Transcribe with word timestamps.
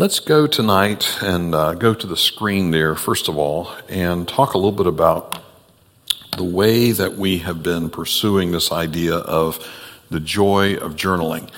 Let's 0.00 0.18
go 0.18 0.46
tonight 0.46 1.18
and 1.20 1.54
uh, 1.54 1.74
go 1.74 1.92
to 1.92 2.06
the 2.06 2.16
screen 2.16 2.70
there, 2.70 2.94
first 2.94 3.28
of 3.28 3.36
all, 3.36 3.70
and 3.86 4.26
talk 4.26 4.54
a 4.54 4.56
little 4.56 4.72
bit 4.72 4.86
about 4.86 5.38
the 6.38 6.42
way 6.42 6.92
that 6.92 7.18
we 7.18 7.40
have 7.40 7.62
been 7.62 7.90
pursuing 7.90 8.50
this 8.50 8.72
idea 8.72 9.16
of 9.16 9.62
the 10.08 10.18
joy 10.18 10.76
of 10.76 10.96
journaling. 10.96 11.50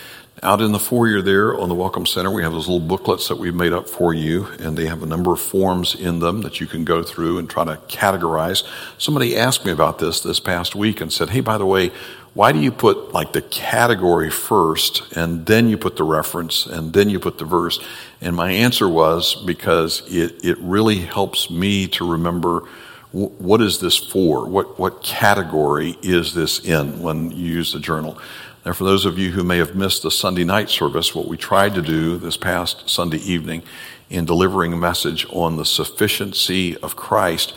Out 0.42 0.60
in 0.60 0.72
the 0.72 0.80
foyer 0.80 1.22
there 1.22 1.56
on 1.56 1.68
the 1.68 1.76
Welcome 1.76 2.04
Center, 2.04 2.32
we 2.32 2.42
have 2.42 2.50
those 2.50 2.66
little 2.66 2.84
booklets 2.84 3.28
that 3.28 3.38
we've 3.38 3.54
made 3.54 3.72
up 3.72 3.88
for 3.88 4.12
you, 4.12 4.46
and 4.58 4.76
they 4.76 4.86
have 4.86 5.04
a 5.04 5.06
number 5.06 5.32
of 5.32 5.40
forms 5.40 5.94
in 5.94 6.18
them 6.18 6.40
that 6.42 6.60
you 6.60 6.66
can 6.66 6.84
go 6.84 7.04
through 7.04 7.38
and 7.38 7.48
try 7.48 7.62
to 7.62 7.76
categorize. 7.86 8.64
Somebody 8.98 9.36
asked 9.36 9.64
me 9.64 9.70
about 9.70 10.00
this 10.00 10.20
this 10.20 10.40
past 10.40 10.74
week 10.74 11.00
and 11.00 11.12
said, 11.12 11.30
Hey, 11.30 11.42
by 11.42 11.58
the 11.58 11.66
way, 11.66 11.92
why 12.34 12.52
do 12.52 12.58
you 12.58 12.72
put 12.72 13.12
like 13.12 13.32
the 13.32 13.42
category 13.42 14.30
first 14.30 15.12
and 15.16 15.44
then 15.44 15.68
you 15.68 15.76
put 15.76 15.96
the 15.96 16.04
reference 16.04 16.64
and 16.64 16.92
then 16.92 17.10
you 17.10 17.20
put 17.20 17.38
the 17.38 17.44
verse? 17.44 17.78
And 18.20 18.34
my 18.34 18.50
answer 18.50 18.88
was 18.88 19.34
because 19.44 20.02
it, 20.06 20.42
it 20.44 20.58
really 20.58 20.98
helps 20.98 21.50
me 21.50 21.88
to 21.88 22.10
remember 22.10 22.64
what 23.12 23.60
is 23.60 23.78
this 23.78 23.98
for? 23.98 24.48
What, 24.48 24.78
what 24.78 25.02
category 25.02 25.98
is 26.00 26.32
this 26.32 26.64
in 26.64 27.02
when 27.02 27.30
you 27.30 27.52
use 27.52 27.74
the 27.74 27.80
journal? 27.80 28.18
Now, 28.64 28.72
for 28.72 28.84
those 28.84 29.04
of 29.04 29.18
you 29.18 29.32
who 29.32 29.44
may 29.44 29.58
have 29.58 29.74
missed 29.74 30.02
the 30.02 30.10
Sunday 30.10 30.44
night 30.44 30.70
service, 30.70 31.14
what 31.14 31.28
we 31.28 31.36
tried 31.36 31.74
to 31.74 31.82
do 31.82 32.16
this 32.16 32.38
past 32.38 32.88
Sunday 32.88 33.18
evening 33.18 33.64
in 34.08 34.24
delivering 34.24 34.72
a 34.72 34.76
message 34.76 35.26
on 35.30 35.56
the 35.56 35.66
sufficiency 35.66 36.78
of 36.78 36.96
Christ 36.96 37.52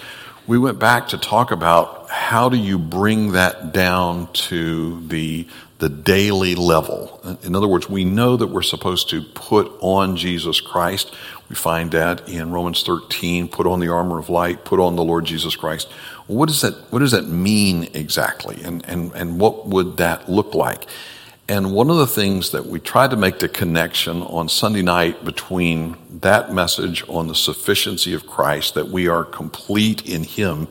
we 0.47 0.59
went 0.59 0.77
back 0.77 1.07
to 1.09 1.17
talk 1.17 1.51
about 1.51 2.09
how 2.09 2.49
do 2.49 2.57
you 2.57 2.77
bring 2.77 3.31
that 3.31 3.73
down 3.73 4.31
to 4.33 5.01
the, 5.07 5.47
the 5.79 5.89
daily 5.89 6.53
level. 6.53 7.19
In 7.43 7.55
other 7.55 7.67
words, 7.67 7.89
we 7.89 8.03
know 8.03 8.37
that 8.37 8.47
we're 8.47 8.61
supposed 8.61 9.09
to 9.09 9.23
put 9.23 9.71
on 9.81 10.17
Jesus 10.17 10.61
Christ. 10.61 11.13
We 11.49 11.55
find 11.55 11.91
that 11.91 12.29
in 12.29 12.51
Romans 12.51 12.83
13, 12.83 13.47
put 13.47 13.65
on 13.65 13.79
the 13.79 13.87
armor 13.87 14.19
of 14.19 14.29
light, 14.29 14.65
put 14.65 14.79
on 14.79 14.95
the 14.95 15.03
Lord 15.03 15.25
Jesus 15.25 15.55
Christ. 15.55 15.91
What 16.27 16.47
does 16.47 16.61
that, 16.61 16.73
what 16.91 16.99
does 16.99 17.11
that 17.11 17.27
mean 17.27 17.89
exactly? 17.93 18.61
And, 18.63 18.87
and, 18.87 19.13
and 19.13 19.39
what 19.39 19.67
would 19.67 19.97
that 19.97 20.29
look 20.29 20.53
like? 20.53 20.85
And 21.47 21.73
one 21.73 21.91
of 21.91 21.97
the 21.97 22.07
things 22.07 22.51
that 22.51 22.65
we 22.65 22.79
tried 22.79 23.11
to 23.11 23.17
make 23.17 23.37
the 23.37 23.47
connection 23.47 24.23
on 24.23 24.49
Sunday 24.49 24.81
night 24.81 25.23
between 25.23 25.95
that 26.21 26.51
message 26.51 27.03
on 27.07 27.27
the 27.27 27.35
sufficiency 27.35 28.15
of 28.15 28.25
Christ, 28.25 28.73
that 28.73 28.87
we 28.87 29.07
are 29.07 29.23
complete 29.23 30.09
in 30.09 30.23
Him, 30.23 30.67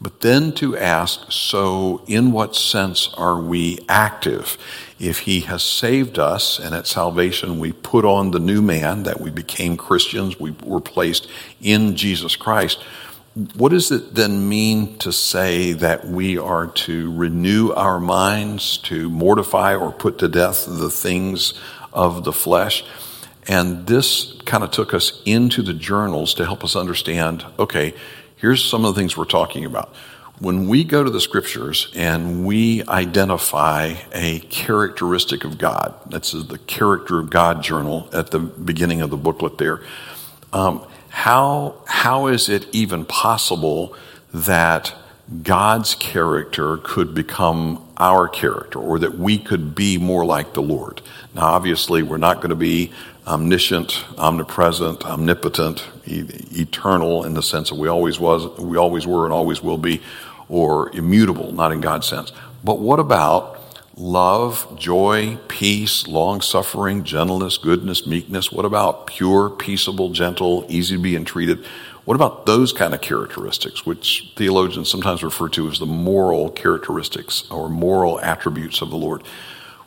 but 0.00 0.22
then 0.22 0.52
to 0.52 0.74
ask, 0.78 1.30
so 1.30 2.02
in 2.06 2.32
what 2.32 2.56
sense 2.56 3.12
are 3.18 3.38
we 3.38 3.78
active? 3.90 4.56
If 4.98 5.20
He 5.20 5.40
has 5.40 5.62
saved 5.62 6.18
us 6.18 6.58
and 6.58 6.74
at 6.74 6.86
salvation 6.86 7.58
we 7.58 7.72
put 7.72 8.06
on 8.06 8.30
the 8.30 8.38
new 8.38 8.62
man, 8.62 9.02
that 9.02 9.20
we 9.20 9.30
became 9.30 9.76
Christians, 9.76 10.40
we 10.40 10.52
were 10.64 10.80
placed 10.80 11.28
in 11.60 11.94
Jesus 11.94 12.36
Christ, 12.36 12.82
what 13.34 13.68
does 13.68 13.92
it 13.92 14.14
then 14.14 14.48
mean 14.48 14.98
to 14.98 15.12
say 15.12 15.72
that 15.72 16.06
we 16.06 16.36
are 16.36 16.66
to 16.66 17.16
renew 17.16 17.70
our 17.70 18.00
minds, 18.00 18.78
to 18.78 19.08
mortify 19.08 19.76
or 19.76 19.92
put 19.92 20.18
to 20.18 20.28
death 20.28 20.66
the 20.66 20.90
things 20.90 21.54
of 21.92 22.24
the 22.24 22.32
flesh? 22.32 22.84
And 23.46 23.86
this 23.86 24.34
kind 24.46 24.64
of 24.64 24.72
took 24.72 24.92
us 24.92 25.22
into 25.24 25.62
the 25.62 25.72
journals 25.72 26.34
to 26.34 26.44
help 26.44 26.64
us 26.64 26.74
understand 26.74 27.44
okay, 27.58 27.94
here's 28.36 28.64
some 28.64 28.84
of 28.84 28.94
the 28.94 29.00
things 29.00 29.16
we're 29.16 29.24
talking 29.24 29.64
about. 29.64 29.94
When 30.40 30.68
we 30.68 30.84
go 30.84 31.04
to 31.04 31.10
the 31.10 31.20
scriptures 31.20 31.92
and 31.94 32.46
we 32.46 32.82
identify 32.84 33.94
a 34.12 34.40
characteristic 34.40 35.44
of 35.44 35.58
God, 35.58 35.94
that's 36.06 36.32
the 36.32 36.58
character 36.66 37.18
of 37.18 37.30
God 37.30 37.62
journal 37.62 38.08
at 38.12 38.30
the 38.30 38.38
beginning 38.40 39.02
of 39.02 39.10
the 39.10 39.18
booklet 39.18 39.58
there. 39.58 39.82
Um, 40.52 40.84
how, 41.10 41.74
how 41.86 42.28
is 42.28 42.48
it 42.48 42.66
even 42.72 43.04
possible 43.04 43.94
that 44.32 44.94
God's 45.42 45.94
character 45.94 46.78
could 46.78 47.14
become 47.14 47.86
our 47.98 48.28
character 48.28 48.78
or 48.78 48.98
that 49.00 49.18
we 49.18 49.36
could 49.38 49.74
be 49.74 49.98
more 49.98 50.24
like 50.24 50.54
the 50.54 50.62
Lord? 50.62 51.02
Now, 51.34 51.42
obviously, 51.42 52.02
we're 52.02 52.16
not 52.16 52.36
going 52.36 52.50
to 52.50 52.56
be 52.56 52.92
omniscient, 53.26 54.04
omnipresent, 54.18 55.04
omnipotent, 55.04 55.86
e- 56.06 56.24
eternal 56.52 57.24
in 57.24 57.34
the 57.34 57.42
sense 57.42 57.70
that 57.70 57.76
we 57.76 57.88
always 57.88 58.18
was, 58.18 58.46
we 58.58 58.78
always 58.78 59.06
were 59.06 59.24
and 59.24 59.34
always 59.34 59.62
will 59.62 59.78
be, 59.78 60.00
or 60.48 60.94
immutable, 60.96 61.52
not 61.52 61.72
in 61.72 61.80
God's 61.80 62.06
sense. 62.06 62.32
But 62.64 62.78
what 62.78 62.98
about 62.98 63.59
love, 64.00 64.78
joy, 64.78 65.36
peace, 65.46 66.06
long 66.06 66.40
suffering, 66.40 67.04
gentleness, 67.04 67.58
goodness, 67.58 68.06
meekness? 68.06 68.50
What 68.50 68.64
about 68.64 69.06
pure, 69.06 69.50
peaceable, 69.50 70.10
gentle, 70.10 70.64
easy 70.68 70.96
to 70.96 71.02
be 71.02 71.14
entreated? 71.14 71.66
What 72.06 72.14
about 72.14 72.46
those 72.46 72.72
kind 72.72 72.94
of 72.94 73.02
characteristics, 73.02 73.84
which 73.84 74.32
theologians 74.36 74.88
sometimes 74.88 75.22
refer 75.22 75.50
to 75.50 75.68
as 75.68 75.78
the 75.78 75.86
moral 75.86 76.48
characteristics 76.50 77.44
or 77.50 77.68
moral 77.68 78.18
attributes 78.20 78.80
of 78.80 78.88
the 78.88 78.96
Lord? 78.96 79.22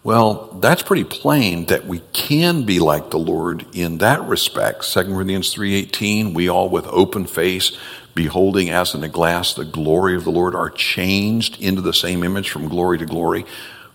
Well, 0.03 0.59
that's 0.61 0.83
pretty 0.83 1.05
plain 1.05 1.65
that 1.67 1.87
we 1.87 2.01
can 2.11 2.65
be 2.65 2.79
like 2.79 3.09
the 3.09 3.17
Lord 3.17 3.65
in 3.73 3.97
that 3.97 4.21
respect. 4.27 4.83
2 4.83 5.05
Corinthians 5.05 5.51
3:18, 5.51 6.35
we 6.35 6.47
all 6.47 6.69
with 6.69 6.85
open 6.87 7.25
face 7.25 7.71
beholding 8.13 8.69
as 8.69 8.93
in 8.93 9.03
a 9.03 9.09
glass 9.09 9.55
the 9.55 9.65
glory 9.65 10.15
of 10.15 10.23
the 10.23 10.31
Lord 10.31 10.53
are 10.53 10.69
changed 10.69 11.59
into 11.59 11.81
the 11.81 11.93
same 11.93 12.23
image 12.23 12.51
from 12.51 12.67
glory 12.67 12.99
to 12.99 13.05
glory. 13.05 13.45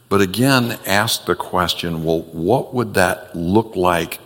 But 0.08 0.20
again, 0.20 0.78
ask 0.86 1.26
the 1.26 1.34
question, 1.34 2.04
well, 2.04 2.22
what 2.22 2.72
would 2.74 2.94
that 2.94 3.36
look 3.36 3.76
like, 3.76 4.20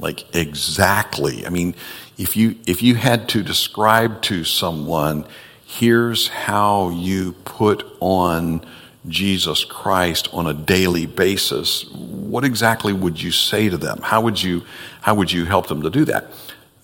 like 0.00 0.34
exactly? 0.34 1.46
I 1.46 1.50
mean, 1.50 1.74
if 2.16 2.36
you, 2.36 2.56
if 2.66 2.82
you 2.82 2.96
had 2.96 3.28
to 3.30 3.42
describe 3.42 4.20
to 4.22 4.42
someone, 4.42 5.24
here's 5.64 6.28
how 6.28 6.90
you 6.90 7.32
put 7.44 7.84
on 8.00 8.66
Jesus 9.06 9.64
Christ 9.64 10.28
on 10.32 10.46
a 10.46 10.54
daily 10.54 11.06
basis, 11.06 11.88
what 11.92 12.44
exactly 12.44 12.92
would 12.92 13.22
you 13.22 13.30
say 13.30 13.68
to 13.68 13.76
them? 13.76 14.00
How 14.02 14.20
would 14.20 14.42
you, 14.42 14.64
how 15.02 15.14
would 15.14 15.30
you 15.30 15.44
help 15.44 15.68
them 15.68 15.82
to 15.82 15.90
do 15.90 16.04
that? 16.06 16.26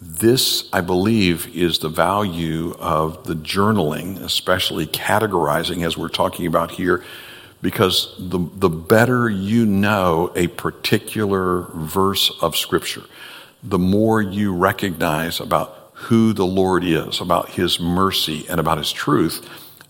This, 0.00 0.68
I 0.72 0.80
believe, 0.80 1.48
is 1.56 1.78
the 1.78 1.88
value 1.88 2.74
of 2.78 3.26
the 3.26 3.34
journaling, 3.34 4.20
especially 4.20 4.86
categorizing, 4.86 5.84
as 5.84 5.96
we're 5.96 6.08
talking 6.08 6.46
about 6.46 6.72
here, 6.72 7.02
because 7.64 8.14
the, 8.18 8.38
the 8.56 8.68
better 8.68 9.26
you 9.30 9.64
know 9.64 10.30
a 10.36 10.48
particular 10.48 11.62
verse 11.72 12.30
of 12.42 12.58
Scripture, 12.58 13.04
the 13.62 13.78
more 13.78 14.20
you 14.20 14.54
recognize 14.54 15.40
about 15.40 15.90
who 15.94 16.34
the 16.34 16.44
Lord 16.44 16.84
is, 16.84 17.22
about 17.22 17.48
His 17.48 17.80
mercy, 17.80 18.44
and 18.50 18.60
about 18.60 18.76
His 18.76 18.92
truth. 18.92 19.48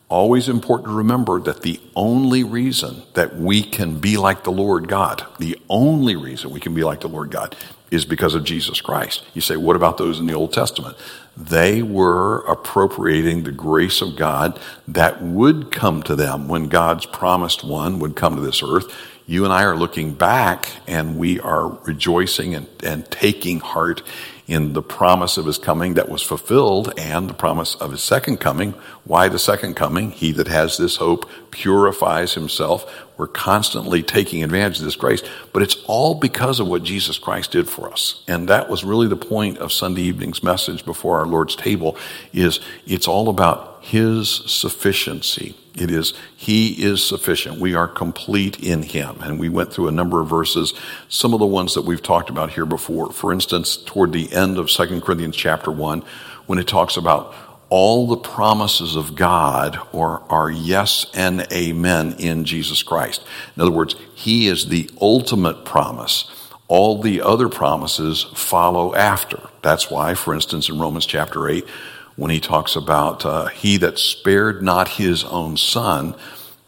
Always 0.09 0.49
important 0.49 0.91
to 0.91 0.95
remember 0.95 1.41
that 1.41 1.63
the 1.63 1.81
only 1.97 2.45
reason 2.45 3.03
that 3.15 3.35
we 3.35 3.61
can 3.65 3.99
be 3.99 4.19
like 4.19 4.45
the 4.45 4.53
Lord 4.53 4.87
God, 4.87 5.27
the 5.41 5.59
only 5.69 6.15
reason 6.15 6.53
we 6.53 6.61
can 6.61 6.75
be 6.75 6.85
like 6.85 7.01
the 7.01 7.09
Lord 7.09 7.33
God 7.33 7.57
is 7.91 8.05
because 8.05 8.37
of 8.37 8.45
Jesus 8.45 8.81
Christ. 8.81 9.25
You 9.35 9.41
say, 9.41 9.57
what 9.57 9.75
about 9.75 9.99
those 9.99 10.21
in 10.21 10.27
the 10.27 10.35
Old 10.35 10.53
Testament? 10.53 10.97
They 11.37 11.83
were 11.83 12.41
appropriating 12.47 13.43
the 13.43 13.53
grace 13.53 14.01
of 14.01 14.17
God 14.17 14.59
that 14.87 15.21
would 15.23 15.73
come 15.73 16.03
to 16.05 16.15
them 16.15 16.47
when 16.49 16.69
God's 16.69 17.07
promised 17.07 17.65
one 17.65 17.99
would 17.99 18.15
come 18.15 18.37
to 18.37 18.43
this 18.43 18.63
earth. 18.63 18.93
You 19.27 19.45
and 19.45 19.55
I 19.55 19.63
are 19.65 19.77
looking 19.77 20.13
back 20.13 20.69
and 20.87 21.17
we 21.17 21.41
are 21.41 21.69
rejoicing 21.69 22.55
and, 22.55 22.69
and 22.83 23.11
taking 23.11 23.61
heart 23.61 24.03
in 24.47 24.75
the 24.75 24.83
promise 24.83 25.39
of 25.39 25.47
his 25.47 25.57
coming 25.57 25.95
that 25.95 26.11
was 26.11 26.23
fulfilled 26.23 26.93
and 26.99 27.31
the 27.31 27.35
promise 27.35 27.75
of 27.77 27.93
his 27.93 28.03
second 28.03 28.39
coming. 28.39 28.73
Why 29.05 29.29
the 29.29 29.39
second 29.39 29.77
coming? 29.77 30.11
He 30.11 30.33
that 30.33 30.49
has 30.49 30.77
this 30.77 30.97
hope 30.97 31.27
purifies 31.51 32.35
himself. 32.35 33.07
We're 33.17 33.27
constantly 33.27 34.03
taking 34.03 34.45
advantage 34.45 34.81
of 34.81 34.85
this 34.85 34.97
grace, 34.97 35.23
but 35.55 35.63
it's 35.63 35.83
all 35.87 36.17
because 36.17 36.61
of 36.61 36.69
what 36.69 36.83
Jesus 36.83 37.17
Christ 37.17 37.53
did 37.53 37.67
for 37.67 37.91
us. 37.91 38.23
And 38.29 38.49
that 38.49 38.69
was 38.69 38.85
really 38.85 39.09
the 39.09 39.17
point 39.17 39.57
of 39.57 39.73
Sunday 39.73 40.03
evening's 40.03 40.43
message 40.43 40.85
before 40.85 41.21
our 41.21 41.27
Lord's 41.27 41.57
table 41.57 41.97
is 42.35 42.61
it's 42.87 43.09
all 43.09 43.31
about 43.31 43.79
his 43.85 44.29
sufficiency. 44.29 45.57
It 45.77 45.91
is, 45.91 46.15
He 46.37 46.85
is 46.85 47.05
sufficient. 47.05 47.61
We 47.61 47.75
are 47.75 47.89
complete 47.89 48.61
in 48.61 48.83
Him. 48.83 49.17
And 49.21 49.41
we 49.41 49.49
went 49.49 49.73
through 49.73 49.89
a 49.89 49.93
number 49.93 50.21
of 50.21 50.29
verses, 50.29 50.73
some 51.09 51.35
of 51.35 51.41
the 51.41 51.47
ones 51.47 51.75
that 51.75 51.83
we've 51.83 52.03
talked 52.03 52.31
about 52.31 52.53
here 52.53 52.67
before. 52.67 53.13
For 53.13 53.33
instance, 53.33 53.77
toward 53.77 54.13
the 54.13 54.33
end 54.33 54.57
of 54.59 54.71
2 54.71 55.01
Corinthians 55.01 55.37
chapter 55.37 55.71
1, 55.71 56.03
when 56.47 56.59
it 56.59 56.69
talks 56.69 56.97
about 56.97 57.35
all 57.71 58.07
the 58.07 58.17
promises 58.17 58.95
of 58.95 59.17
God 59.17 59.81
are, 59.93 60.23
are 60.31 60.51
yes 60.51 61.07
and 61.13 61.45
amen 61.53 62.15
in 62.19 62.45
Jesus 62.45 62.85
Christ. 62.85 63.25
In 63.57 63.63
other 63.63 63.73
words, 63.73 63.97
He 64.15 64.47
is 64.47 64.69
the 64.69 64.89
ultimate 65.01 65.65
promise. 65.65 66.31
All 66.69 67.03
the 67.03 67.21
other 67.21 67.49
promises 67.49 68.27
follow 68.35 68.95
after. 68.95 69.49
That's 69.63 69.91
why, 69.91 70.15
for 70.15 70.35
instance, 70.35 70.69
in 70.69 70.79
Romans 70.79 71.05
chapter 71.05 71.49
8, 71.49 71.67
when 72.17 72.31
he 72.31 72.41
talks 72.41 72.77
about 72.77 73.25
uh, 73.27 73.47
he 73.47 73.77
that 73.79 73.99
spared 73.99 74.63
not 74.63 74.89
his 74.89 75.25
own 75.25 75.57
son, 75.57 76.15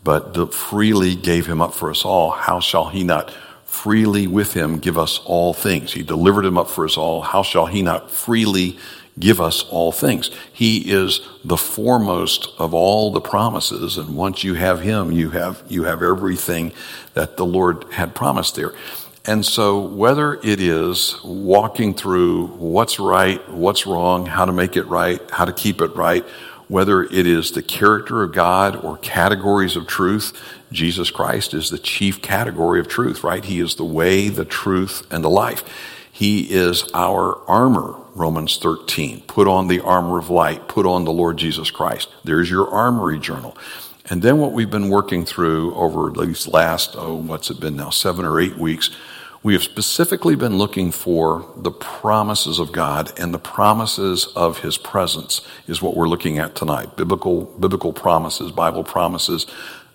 but 0.03 0.55
freely 0.55 1.15
gave 1.15 1.47
him 1.47 1.61
up 1.61 1.75
for 1.75 1.91
us 1.91 2.05
all, 2.05 2.31
how 2.31 2.61
shall 2.61 2.89
he 2.89 3.05
not 3.05 3.31
freely 3.65 4.27
with 4.27 4.55
him 4.55 4.79
give 4.79 4.99
us 4.99 5.21
all 5.25 5.53
things? 5.53 5.93
He 5.93 6.03
delivered 6.03 6.45
him 6.45 6.57
up 6.57 6.71
for 6.71 6.85
us 6.85 6.97
all. 6.97 7.23
How 7.23 7.43
shall 7.43 7.67
he 7.67 7.83
not 7.83 8.11
freely 8.11 8.79
give 9.19 9.41
us 9.41 9.63
all 9.65 9.93
things? 9.93 10.31
He 10.53 10.93
is 10.93 11.21
the 11.45 11.57
foremost 11.57 12.49
of 12.59 12.73
all 12.75 13.11
the 13.11 13.21
promises. 13.21 13.99
And 13.99 14.17
once 14.17 14.45
you 14.45 14.55
have 14.55 14.81
him, 14.81 15.13
you 15.13 15.31
have, 15.31 15.63
you 15.69 15.85
have 15.85 16.03
everything 16.03 16.73
that 17.15 17.37
the 17.37 17.47
Lord 17.47 17.85
had 17.93 18.15
promised 18.15 18.55
there. 18.55 18.75
And 19.29 19.45
so, 19.45 19.81
whether 19.81 20.35
it 20.35 20.61
is 20.61 21.17
walking 21.25 21.95
through 21.95 22.47
what's 22.47 23.01
right, 23.01 23.47
what's 23.51 23.85
wrong, 23.85 24.27
how 24.27 24.45
to 24.45 24.53
make 24.53 24.77
it 24.77 24.85
right, 24.85 25.21
how 25.33 25.45
to 25.45 25.53
keep 25.53 25.81
it 25.81 25.97
right, 25.97 26.25
whether 26.69 27.03
it 27.03 27.27
is 27.27 27.51
the 27.51 27.63
character 27.63 28.23
of 28.23 28.33
God 28.33 28.85
or 28.85 28.99
categories 28.99 29.75
of 29.75 29.89
truth, 29.89 30.33
Jesus 30.71 31.11
Christ 31.11 31.55
is 31.55 31.71
the 31.71 31.79
chief 31.79 32.23
category 32.23 32.79
of 32.79 32.87
truth, 32.87 33.25
right? 33.25 33.45
He 33.45 33.59
is 33.59 33.75
the 33.75 33.85
way, 33.85 34.29
the 34.29 34.45
truth, 34.45 35.05
and 35.11 35.25
the 35.25 35.31
life. 35.31 35.65
He 36.13 36.43
is 36.53 36.89
our 36.95 37.39
armor, 37.49 37.97
Romans 38.15 38.59
13. 38.59 39.23
Put 39.23 39.49
on 39.49 39.67
the 39.67 39.81
armor 39.81 40.19
of 40.19 40.31
light, 40.31 40.69
put 40.69 40.87
on 40.87 41.05
the 41.05 41.13
Lord 41.13 41.37
Jesus 41.37 41.71
Christ. 41.71 42.09
There's 42.23 42.49
your 42.49 42.69
armory 42.69 43.19
journal. 43.19 43.57
And 44.09 44.23
then 44.23 44.39
what 44.39 44.53
we've 44.53 44.71
been 44.71 44.89
working 44.89 45.25
through 45.25 45.75
over 45.75 46.11
these 46.11 46.47
last, 46.47 46.95
oh, 46.97 47.17
what's 47.17 47.51
it 47.51 47.59
been 47.59 47.77
now, 47.77 47.91
seven 47.91 48.25
or 48.25 48.41
eight 48.41 48.57
weeks, 48.57 48.91
we 49.47 49.53
have 49.53 49.63
specifically 49.63 50.35
been 50.35 50.59
looking 50.59 50.91
for 50.91 51.49
the 51.55 51.71
promises 51.71 52.59
of 52.59 52.73
God 52.73 53.17
and 53.17 53.33
the 53.33 53.39
promises 53.39 54.27
of 54.35 54.59
His 54.59 54.77
presence 54.77 55.41
is 55.69 55.81
what 55.81 55.97
we're 55.97 56.09
looking 56.09 56.41
at 56.41 56.57
tonight. 56.57 56.97
Biblical, 56.97 57.45
biblical 57.45 57.93
promises, 57.93 58.51
Bible 58.51 58.83
promises 58.83 59.47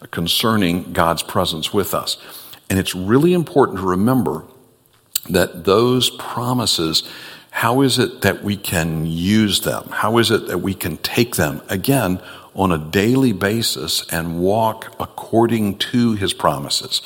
concerning 0.10 0.94
God's 0.94 1.22
presence 1.22 1.74
with 1.74 1.94
us. 1.94 2.16
And 2.70 2.80
it's 2.80 2.96
really 2.96 3.34
important 3.34 3.80
to 3.80 3.86
remember 3.86 4.46
that 5.30 5.66
those 5.66 6.12
promises, 6.12 7.04
how 7.50 7.82
is 7.82 8.00
it 8.00 8.22
that 8.22 8.46
we 8.46 8.56
can 8.56 9.06
use 9.06 9.60
them? 9.60 9.90
How 9.92 10.18
is 10.18 10.32
it 10.32 10.48
that 10.48 10.60
we 10.60 10.74
can 10.74 10.96
take 10.96 11.36
them 11.36 11.62
again 11.68 12.22
on 12.56 12.72
a 12.72 12.78
daily 12.78 13.34
basis 13.34 14.08
and 14.14 14.40
walk 14.40 14.96
according 14.98 15.78
to 15.80 16.14
His 16.14 16.34
promises? 16.34 17.02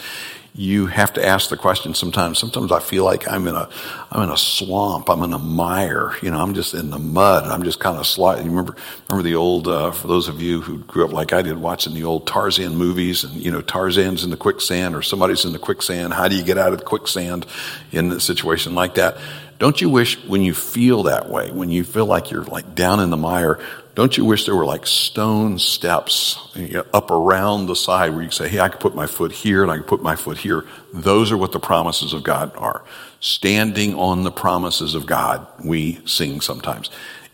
You 0.57 0.85
have 0.87 1.11
to 1.13 1.25
ask 1.25 1.49
the 1.49 1.57
question 1.57 1.93
sometimes. 1.93 2.39
Sometimes 2.39 2.71
I 2.71 2.79
feel 2.79 3.03
like 3.03 3.29
I'm 3.29 3.45
in 3.47 3.55
a, 3.55 3.67
I'm 4.09 4.23
in 4.23 4.29
a 4.29 4.37
swamp. 4.37 5.09
I'm 5.09 5.21
in 5.23 5.33
a 5.33 5.39
mire. 5.39 6.13
You 6.21 6.31
know, 6.31 6.39
I'm 6.39 6.53
just 6.53 6.73
in 6.73 6.91
the 6.91 6.99
mud. 6.99 7.43
I'm 7.43 7.63
just 7.63 7.81
kind 7.81 7.97
of 7.97 8.07
sliding. 8.07 8.45
You 8.45 8.51
remember, 8.51 8.75
remember 9.09 9.27
the 9.27 9.35
old, 9.35 9.67
uh, 9.67 9.91
for 9.91 10.07
those 10.07 10.29
of 10.29 10.41
you 10.41 10.61
who 10.61 10.79
grew 10.79 11.03
up 11.03 11.11
like 11.11 11.33
I 11.33 11.41
did, 11.41 11.57
watching 11.57 11.93
the 11.93 12.05
old 12.05 12.25
Tarzan 12.25 12.77
movies 12.77 13.25
and, 13.25 13.33
you 13.33 13.51
know, 13.51 13.61
Tarzan's 13.61 14.23
in 14.23 14.29
the 14.29 14.37
quicksand 14.37 14.95
or 14.95 15.01
somebody's 15.01 15.43
in 15.43 15.51
the 15.51 15.59
quicksand. 15.59 16.13
How 16.13 16.29
do 16.29 16.37
you 16.37 16.43
get 16.43 16.57
out 16.57 16.71
of 16.71 16.79
the 16.79 16.85
quicksand 16.85 17.45
in 17.91 18.13
a 18.13 18.19
situation 18.21 18.75
like 18.75 18.95
that? 18.95 19.17
Don't 19.57 19.79
you 19.79 19.89
wish 19.89 20.23
when 20.25 20.41
you 20.41 20.53
feel 20.53 21.03
that 21.03 21.29
way, 21.29 21.49
when 21.51 21.69
you 21.69 21.83
feel 21.83 22.05
like 22.05 22.29
you're 22.29 22.43
like 22.43 22.75
down 22.75 22.99
in 22.99 23.09
the 23.09 23.17
mire, 23.17 23.59
don't 23.95 24.17
you 24.17 24.25
wish 24.25 24.45
there 24.45 24.55
were 24.55 24.65
like 24.65 24.85
stone 24.85 25.57
steps 25.57 26.53
up 26.93 27.11
around 27.11 27.67
the 27.67 27.75
side 27.75 28.13
where 28.13 28.23
you 28.23 28.31
say, 28.31 28.49
hey, 28.49 28.59
I 28.59 28.67
can 28.67 28.79
put 28.79 28.93
my 28.93 29.07
foot 29.07 29.31
here 29.31 29.63
and 29.63 29.71
I 29.71 29.77
can 29.77 29.85
put 29.85 30.03
my 30.03 30.17
foot 30.17 30.37
here? 30.37 30.65
Those 30.93 31.31
are 31.31 31.37
what 31.37 31.53
the 31.53 31.61
promises 31.61 32.11
of 32.11 32.21
God 32.21 32.51
are. 32.57 32.83
Standing 33.21 33.95
on 33.95 34.23
the 34.23 34.31
promises 34.31 34.95
of 34.95 35.05
God, 35.05 35.47
we 35.63 36.05
sing 36.05 36.41
sometimes. 36.41 36.89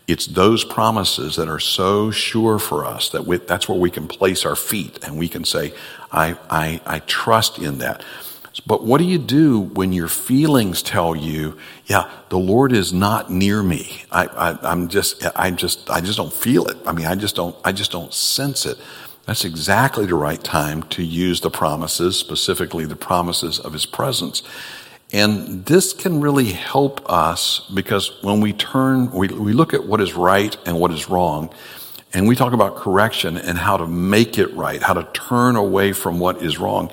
It's 0.06 0.26
those 0.26 0.62
promises 0.62 1.36
that 1.36 1.48
are 1.48 1.58
so 1.58 2.12
sure 2.12 2.60
for 2.60 2.84
us 2.84 3.08
that 3.10 3.26
we, 3.26 3.38
that's 3.38 3.68
where 3.68 3.78
we 3.78 3.90
can 3.90 4.06
place 4.06 4.44
our 4.46 4.56
feet 4.56 5.00
and 5.04 5.18
we 5.18 5.28
can 5.28 5.44
say, 5.44 5.72
I, 6.12 6.36
I, 6.48 6.80
I 6.86 6.98
trust 7.00 7.58
in 7.58 7.78
that. 7.78 8.04
But 8.60 8.84
what 8.84 8.98
do 8.98 9.04
you 9.04 9.18
do 9.18 9.60
when 9.60 9.92
your 9.92 10.08
feelings 10.08 10.82
tell 10.82 11.16
you, 11.16 11.56
yeah, 11.86 12.10
the 12.28 12.38
Lord 12.38 12.72
is 12.72 12.92
not 12.92 13.30
near 13.30 13.62
me. 13.62 14.04
I, 14.10 14.58
am 14.62 14.88
just, 14.88 15.24
I 15.36 15.50
just, 15.50 15.88
I 15.90 16.00
just 16.00 16.18
don't 16.18 16.32
feel 16.32 16.66
it. 16.66 16.76
I 16.86 16.92
mean, 16.92 17.06
I 17.06 17.14
just 17.14 17.34
don't, 17.34 17.56
I 17.64 17.72
just 17.72 17.90
don't 17.90 18.12
sense 18.12 18.66
it. 18.66 18.78
That's 19.24 19.44
exactly 19.44 20.06
the 20.06 20.16
right 20.16 20.42
time 20.42 20.82
to 20.84 21.02
use 21.02 21.40
the 21.40 21.50
promises, 21.50 22.18
specifically 22.18 22.84
the 22.84 22.96
promises 22.96 23.58
of 23.58 23.72
His 23.72 23.86
presence. 23.86 24.42
And 25.12 25.64
this 25.66 25.92
can 25.92 26.20
really 26.20 26.52
help 26.52 27.08
us 27.10 27.70
because 27.72 28.22
when 28.22 28.40
we 28.40 28.52
turn, 28.52 29.12
we, 29.12 29.28
we 29.28 29.52
look 29.52 29.74
at 29.74 29.86
what 29.86 30.00
is 30.00 30.14
right 30.14 30.56
and 30.66 30.80
what 30.80 30.90
is 30.90 31.08
wrong, 31.08 31.50
and 32.14 32.26
we 32.26 32.34
talk 32.34 32.52
about 32.52 32.76
correction 32.76 33.36
and 33.36 33.56
how 33.56 33.76
to 33.76 33.86
make 33.86 34.38
it 34.38 34.52
right, 34.54 34.82
how 34.82 34.94
to 34.94 35.08
turn 35.12 35.56
away 35.56 35.92
from 35.92 36.18
what 36.18 36.42
is 36.42 36.58
wrong. 36.58 36.90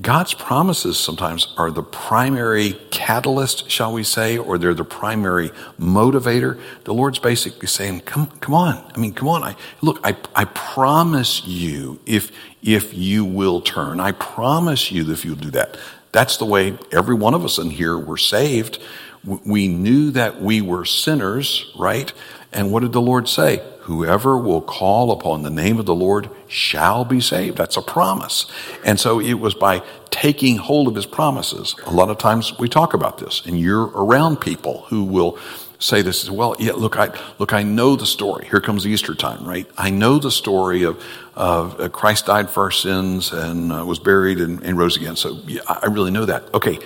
God's 0.00 0.32
promises 0.32 0.98
sometimes 0.98 1.52
are 1.58 1.70
the 1.70 1.82
primary 1.82 2.72
catalyst, 2.90 3.70
shall 3.70 3.92
we 3.92 4.04
say, 4.04 4.38
or 4.38 4.56
they're 4.56 4.72
the 4.72 4.84
primary 4.84 5.50
motivator. 5.78 6.58
The 6.84 6.94
Lord's 6.94 7.18
basically 7.18 7.68
saying, 7.68 8.00
come, 8.00 8.28
come 8.40 8.54
on. 8.54 8.90
I 8.94 8.98
mean, 8.98 9.12
come 9.12 9.28
on. 9.28 9.42
I, 9.42 9.54
look, 9.82 10.00
I, 10.02 10.16
I 10.34 10.46
promise 10.46 11.44
you 11.44 12.00
if, 12.06 12.32
if 12.62 12.94
you 12.94 13.24
will 13.24 13.60
turn, 13.60 14.00
I 14.00 14.12
promise 14.12 14.90
you 14.90 15.10
if 15.12 15.26
you'll 15.26 15.36
do 15.36 15.50
that. 15.50 15.76
That's 16.10 16.38
the 16.38 16.46
way 16.46 16.78
every 16.90 17.14
one 17.14 17.34
of 17.34 17.44
us 17.44 17.58
in 17.58 17.70
here 17.70 17.98
were 17.98 18.16
saved. 18.16 18.78
We 19.24 19.68
knew 19.68 20.10
that 20.12 20.40
we 20.40 20.62
were 20.62 20.86
sinners, 20.86 21.70
right? 21.78 22.12
And 22.50 22.72
what 22.72 22.80
did 22.80 22.92
the 22.92 23.00
Lord 23.00 23.28
say? 23.28 23.62
Whoever 23.82 24.38
will 24.38 24.62
call 24.62 25.10
upon 25.10 25.42
the 25.42 25.50
name 25.50 25.78
of 25.78 25.86
the 25.86 25.94
Lord 25.94 26.30
shall 26.46 27.04
be 27.04 27.20
saved. 27.20 27.56
That's 27.56 27.76
a 27.76 27.82
promise. 27.82 28.46
And 28.84 28.98
so 28.98 29.20
it 29.20 29.34
was 29.34 29.54
by 29.54 29.82
taking 30.10 30.56
hold 30.56 30.88
of 30.88 30.94
his 30.94 31.06
promises. 31.06 31.74
A 31.86 31.90
lot 31.90 32.08
of 32.08 32.18
times 32.18 32.58
we 32.58 32.68
talk 32.68 32.94
about 32.94 33.18
this, 33.18 33.42
and 33.44 33.58
you're 33.58 33.86
around 33.86 34.40
people 34.40 34.82
who 34.88 35.02
will 35.04 35.38
say 35.78 36.00
this 36.00 36.22
as 36.22 36.30
well. 36.30 36.54
Yeah, 36.58 36.72
look, 36.72 36.96
I 36.96 37.10
look, 37.38 37.52
I 37.52 37.62
know 37.62 37.96
the 37.96 38.06
story. 38.06 38.46
Here 38.46 38.60
comes 38.60 38.86
Easter 38.86 39.14
time, 39.14 39.44
right? 39.44 39.68
I 39.76 39.90
know 39.90 40.18
the 40.18 40.30
story 40.30 40.84
of 40.84 41.02
of 41.34 41.80
uh, 41.80 41.88
Christ 41.88 42.26
died 42.26 42.50
for 42.50 42.64
our 42.64 42.70
sins 42.70 43.32
and 43.32 43.72
uh, 43.72 43.84
was 43.84 43.98
buried 43.98 44.38
and, 44.38 44.62
and 44.62 44.78
rose 44.78 44.96
again. 44.96 45.16
So 45.16 45.40
yeah, 45.46 45.62
I 45.66 45.86
really 45.86 46.10
know 46.10 46.26
that. 46.26 46.52
Okay, 46.54 46.78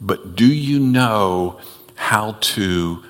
but 0.00 0.34
do 0.34 0.46
you 0.46 0.78
know 0.78 1.60
how 1.94 2.36
to 2.40 3.02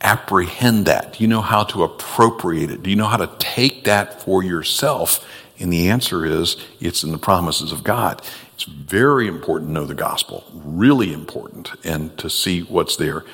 apprehend 0.00 0.86
that? 0.86 1.14
Do 1.14 1.24
you 1.24 1.28
know 1.28 1.42
how 1.42 1.64
to 1.64 1.84
appropriate 1.84 2.70
it? 2.70 2.82
Do 2.82 2.90
you 2.90 2.96
know 2.96 3.06
how 3.06 3.18
to 3.18 3.30
take 3.38 3.84
that 3.84 4.22
for 4.22 4.42
yourself? 4.42 5.26
And 5.58 5.72
the 5.72 5.90
answer 5.90 6.24
is 6.24 6.56
it's 6.80 7.04
in 7.04 7.12
the 7.12 7.18
promises 7.18 7.70
of 7.70 7.84
God. 7.84 8.22
It's 8.54 8.64
very 8.64 9.28
important 9.28 9.70
to 9.70 9.74
know 9.74 9.86
the 9.86 9.94
gospel, 9.94 10.44
really 10.54 11.12
important, 11.12 11.72
and 11.84 12.16
to 12.18 12.30
see 12.30 12.60
what's 12.60 12.96
there. 12.96 13.24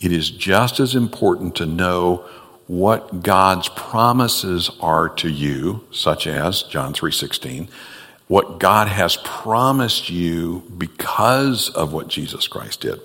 It 0.00 0.12
is 0.12 0.30
just 0.30 0.80
as 0.80 0.94
important 0.94 1.54
to 1.56 1.66
know 1.66 2.24
what 2.66 3.22
God's 3.22 3.68
promises 3.68 4.70
are 4.80 5.08
to 5.10 5.28
you, 5.28 5.84
such 5.90 6.26
as 6.26 6.62
John 6.62 6.94
3:16, 6.94 7.68
what 8.26 8.58
God 8.58 8.88
has 8.88 9.18
promised 9.22 10.08
you 10.08 10.62
because 10.76 11.68
of 11.68 11.92
what 11.92 12.08
Jesus 12.08 12.48
Christ 12.48 12.80
did. 12.80 13.00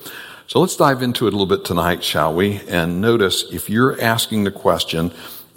So 0.49 0.59
let's 0.61 0.75
dive 0.75 1.03
into 1.03 1.27
it 1.27 1.29
a 1.29 1.37
little 1.37 1.45
bit 1.45 1.63
tonight, 1.63 2.03
shall 2.03 2.33
we? 2.33 2.59
And 2.67 3.01
notice 3.01 3.45
if 3.53 3.69
you're 3.69 4.01
asking 4.01 4.45
the 4.45 4.51
question, 4.51 5.11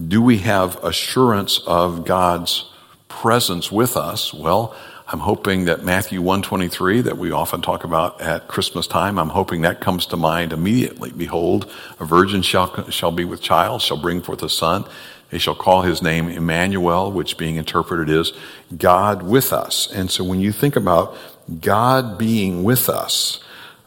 do 0.06 0.20
we 0.20 0.36
have 0.40 0.84
assurance 0.84 1.62
of 1.66 2.04
God's 2.04 2.70
presence 3.08 3.72
with 3.72 3.96
us? 3.96 4.34
Well, 4.34 4.76
I'm 5.08 5.20
hoping 5.20 5.64
that 5.64 5.82
Matthew 5.82 6.20
123 6.20 7.00
that 7.00 7.16
we 7.16 7.30
often 7.30 7.62
talk 7.62 7.84
about 7.84 8.20
at 8.20 8.48
Christmas 8.48 8.86
time, 8.86 9.18
I'm 9.18 9.30
hoping 9.30 9.62
that 9.62 9.80
comes 9.80 10.04
to 10.08 10.18
mind 10.18 10.52
immediately. 10.52 11.10
Behold, 11.10 11.72
a 11.98 12.04
virgin 12.04 12.42
shall, 12.42 12.90
shall 12.90 13.12
be 13.12 13.24
with 13.24 13.40
child, 13.40 13.80
shall 13.80 13.96
bring 13.96 14.20
forth 14.20 14.42
a 14.42 14.50
son. 14.50 14.84
They 15.30 15.38
shall 15.38 15.54
call 15.54 15.80
his 15.80 16.02
name 16.02 16.28
Emmanuel, 16.28 17.10
which 17.10 17.38
being 17.38 17.56
interpreted 17.56 18.10
is 18.10 18.34
God 18.76 19.22
with 19.22 19.54
us. 19.54 19.90
And 19.90 20.10
so 20.10 20.22
when 20.22 20.40
you 20.40 20.52
think 20.52 20.76
about 20.76 21.16
God 21.62 22.18
being 22.18 22.62
with 22.62 22.90
us, 22.90 23.42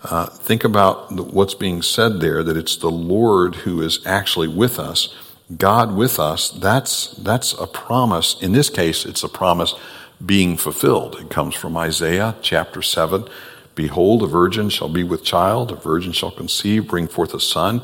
uh, 0.09 0.25
think 0.27 0.63
about 0.63 1.12
what's 1.12 1.53
being 1.53 1.81
said 1.81 2.19
there 2.19 2.43
that 2.43 2.57
it's 2.57 2.75
the 2.75 2.91
Lord 2.91 3.55
who 3.55 3.81
is 3.81 4.05
actually 4.05 4.47
with 4.47 4.79
us, 4.79 5.13
God 5.57 5.95
with 5.95 6.19
us. 6.19 6.50
That's, 6.50 7.07
that's 7.15 7.53
a 7.53 7.67
promise. 7.67 8.41
In 8.41 8.51
this 8.51 8.69
case, 8.69 9.05
it's 9.05 9.24
a 9.24 9.29
promise 9.29 9.75
being 10.25 10.57
fulfilled. 10.57 11.17
It 11.19 11.29
comes 11.29 11.55
from 11.55 11.77
Isaiah 11.77 12.35
chapter 12.41 12.81
7. 12.81 13.27
Behold, 13.75 14.24
a 14.24 14.27
virgin 14.27 14.69
shall 14.69 14.89
be 14.89 15.03
with 15.03 15.24
child, 15.24 15.71
a 15.71 15.75
virgin 15.75 16.13
shall 16.13 16.31
conceive, 16.31 16.88
bring 16.88 17.07
forth 17.07 17.33
a 17.33 17.39
son. 17.39 17.81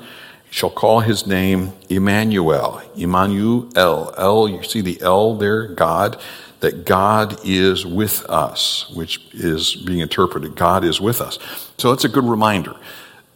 Shall 0.49 0.69
call 0.69 0.99
his 0.99 1.25
name 1.25 1.73
Emmanuel. 1.89 2.81
Emmanuel, 2.95 3.69
L. 3.75 4.49
You 4.49 4.63
see 4.63 4.81
the 4.81 5.01
L 5.01 5.35
there, 5.35 5.67
God 5.67 6.21
that 6.61 6.85
God 6.85 7.39
is 7.43 7.85
with 7.85 8.23
us, 8.29 8.89
which 8.95 9.19
is 9.33 9.75
being 9.75 9.99
interpreted, 9.99 10.55
God 10.55 10.83
is 10.83 11.01
with 11.01 11.19
us. 11.19 11.37
So 11.77 11.89
that's 11.89 12.05
a 12.05 12.09
good 12.09 12.23
reminder. 12.23 12.75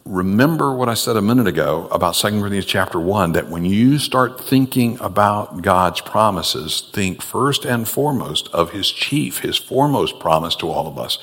Remember 0.06 0.72
what 0.76 0.88
I 0.88 0.94
said 0.94 1.18
a 1.18 1.22
minute 1.22 1.48
ago 1.48 1.88
about 1.92 2.14
2 2.14 2.30
Corinthians 2.30 2.66
chapter 2.66 3.00
1 3.00 3.32
that 3.32 3.50
when 3.50 3.66
you 3.66 3.98
start 3.98 4.40
thinking 4.40 5.00
about 5.02 5.64
God's 5.64 6.00
promises, 6.02 6.88
think 6.94 7.24
first 7.24 7.66
and 7.66 7.90
foremost 7.90 8.48
of 8.54 8.70
his 8.70 8.92
chief, 8.92 9.40
his 9.40 9.58
foremost 9.58 10.20
promise 10.20 10.56
to 10.58 10.70
all 10.70 10.88
of 10.88 11.00
us, 11.00 11.18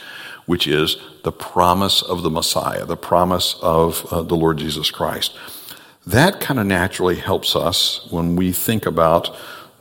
which 0.47 0.67
is 0.67 0.97
the 1.23 1.31
promise 1.31 2.03
of 2.03 2.25
the 2.25 2.31
Messiah, 2.31 2.85
the 2.85 2.97
promise 2.97 3.55
of 3.63 4.05
uh, 4.13 4.23
the 4.23 4.35
Lord 4.37 4.59
Jesus 4.59 4.91
Christ. 4.91 5.39
That 6.05 6.41
kind 6.41 6.59
of 6.59 6.67
naturally 6.67 7.17
helps 7.17 7.55
us 7.55 8.09
when 8.11 8.35
we 8.35 8.51
think 8.51 8.87
about 8.87 9.37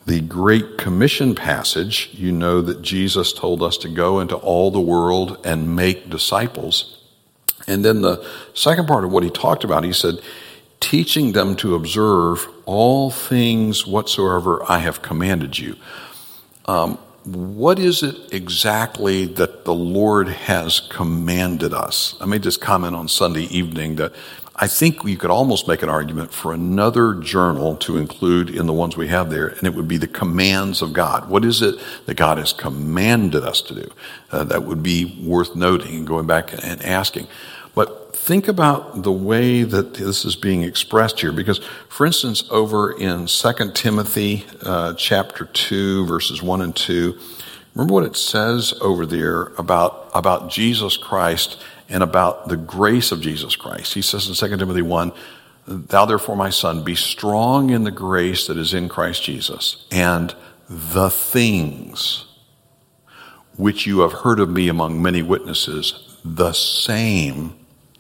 the 0.06 0.22
Great 0.22 0.78
Commission 0.78 1.36
passage. 1.36 2.10
You 2.14 2.32
know 2.32 2.62
that 2.62 2.82
Jesus 2.82 3.34
told 3.34 3.62
us 3.62 3.78
to 3.78 3.90
go 3.90 4.20
into 4.20 4.36
all 4.36 4.72
the 4.72 4.82
world 4.82 5.38
and 5.46 5.76
make 5.76 6.10
disciples. 6.10 6.98
And 7.68 7.86
then 7.86 8.02
the 8.02 8.26
second 8.54 8.88
part 8.88 9.04
of 9.04 9.12
what 9.12 9.24
he 9.24 9.30
talked 9.30 9.64
about, 9.64 9.84
he 9.84 9.94
said, 9.94 10.20
teaching 10.80 11.32
them 11.32 11.56
to 11.58 11.76
observe 11.76 12.48
all 12.66 13.12
things 13.12 13.86
whatsoever 13.86 14.64
I 14.70 14.80
have 14.80 15.02
commanded 15.02 15.58
you. 15.60 15.76
Um, 16.66 16.98
what 17.24 17.78
is 17.78 18.02
it 18.02 18.34
exactly 18.34 19.26
that 19.26 19.64
the 19.64 19.74
Lord 19.74 20.28
has 20.28 20.80
commanded 20.80 21.72
us? 21.72 22.16
I 22.20 22.26
made 22.26 22.42
this 22.42 22.58
comment 22.58 22.96
on 22.96 23.08
Sunday 23.08 23.44
evening 23.44 23.98
that 23.98 24.14
I 24.64 24.68
think 24.68 25.04
you 25.04 25.18
could 25.18 25.32
almost 25.32 25.68
make 25.68 25.82
an 25.82 25.90
argument 25.90 26.32
for 26.32 26.54
another 26.54 27.16
journal 27.16 27.76
to 27.78 27.98
include 27.98 28.52
in 28.52 28.68
the 28.68 28.74
ones 28.74 28.96
we 28.96 29.08
have 29.08 29.32
there, 29.32 29.48
and 29.48 29.64
it 29.64 29.74
would 29.74 29.88
be 29.88 29.98
the 29.98 30.06
commands 30.06 30.84
of 30.84 30.94
God. 30.94 31.28
What 31.28 31.44
is 31.44 31.64
it 31.64 31.80
that 32.06 32.14
God 32.14 32.38
has 32.38 32.54
commanded 32.54 33.44
us 33.44 33.64
to 33.64 33.74
do? 33.74 33.92
Uh, 34.32 34.44
that 34.44 34.62
would 34.64 34.84
be 34.84 35.20
worth 35.20 35.56
noting 35.56 35.96
and 35.96 36.06
going 36.06 36.28
back 36.28 36.54
and 36.64 36.80
asking. 36.84 37.28
But 37.74 38.16
think 38.16 38.48
about 38.48 39.02
the 39.02 39.12
way 39.12 39.64
that 39.64 39.96
this 39.96 40.26
is 40.26 40.36
being 40.36 40.62
expressed 40.62 41.22
here, 41.22 41.32
because, 41.32 41.58
for 41.90 42.06
instance, 42.06 42.44
over 42.52 42.92
in 42.92 43.26
2 43.26 43.72
Timothy 43.74 44.46
uh, 44.62 44.94
chapter 44.94 45.46
2, 45.46 46.06
verses 46.06 46.44
1 46.44 46.62
and 46.62 46.76
2, 46.76 47.18
remember 47.74 47.96
what 47.96 48.04
it 48.04 48.16
says 48.16 48.76
over 48.80 49.08
there 49.08 49.54
about, 49.58 50.12
about 50.14 50.52
Jesus 50.52 50.98
Christ 50.98 51.58
and 51.92 52.02
about 52.02 52.48
the 52.48 52.58
grace 52.58 53.12
of 53.12 53.22
Jesus 53.22 53.56
Christ. 53.56 53.94
He 53.94 54.02
says 54.02 54.28
in 54.28 54.50
2 54.50 54.58
Timothy 54.58 54.82
1, 54.82 55.12
Thou 55.68 56.06
therefore, 56.06 56.36
my 56.36 56.50
son, 56.50 56.84
be 56.84 56.96
strong 56.96 57.70
in 57.70 57.84
the 57.84 57.92
grace 57.92 58.48
that 58.48 58.58
is 58.58 58.74
in 58.74 58.90
Christ 58.90 59.24
Jesus, 59.24 59.86
and 59.92 60.34
the 60.70 61.10
things 61.10 62.26
which 63.58 63.86
you 63.86 64.00
have 64.00 64.14
heard 64.14 64.40
of 64.40 64.50
me 64.50 64.70
among 64.70 65.02
many 65.02 65.22
witnesses, 65.22 66.18
the 66.24 66.54
same 66.54 67.54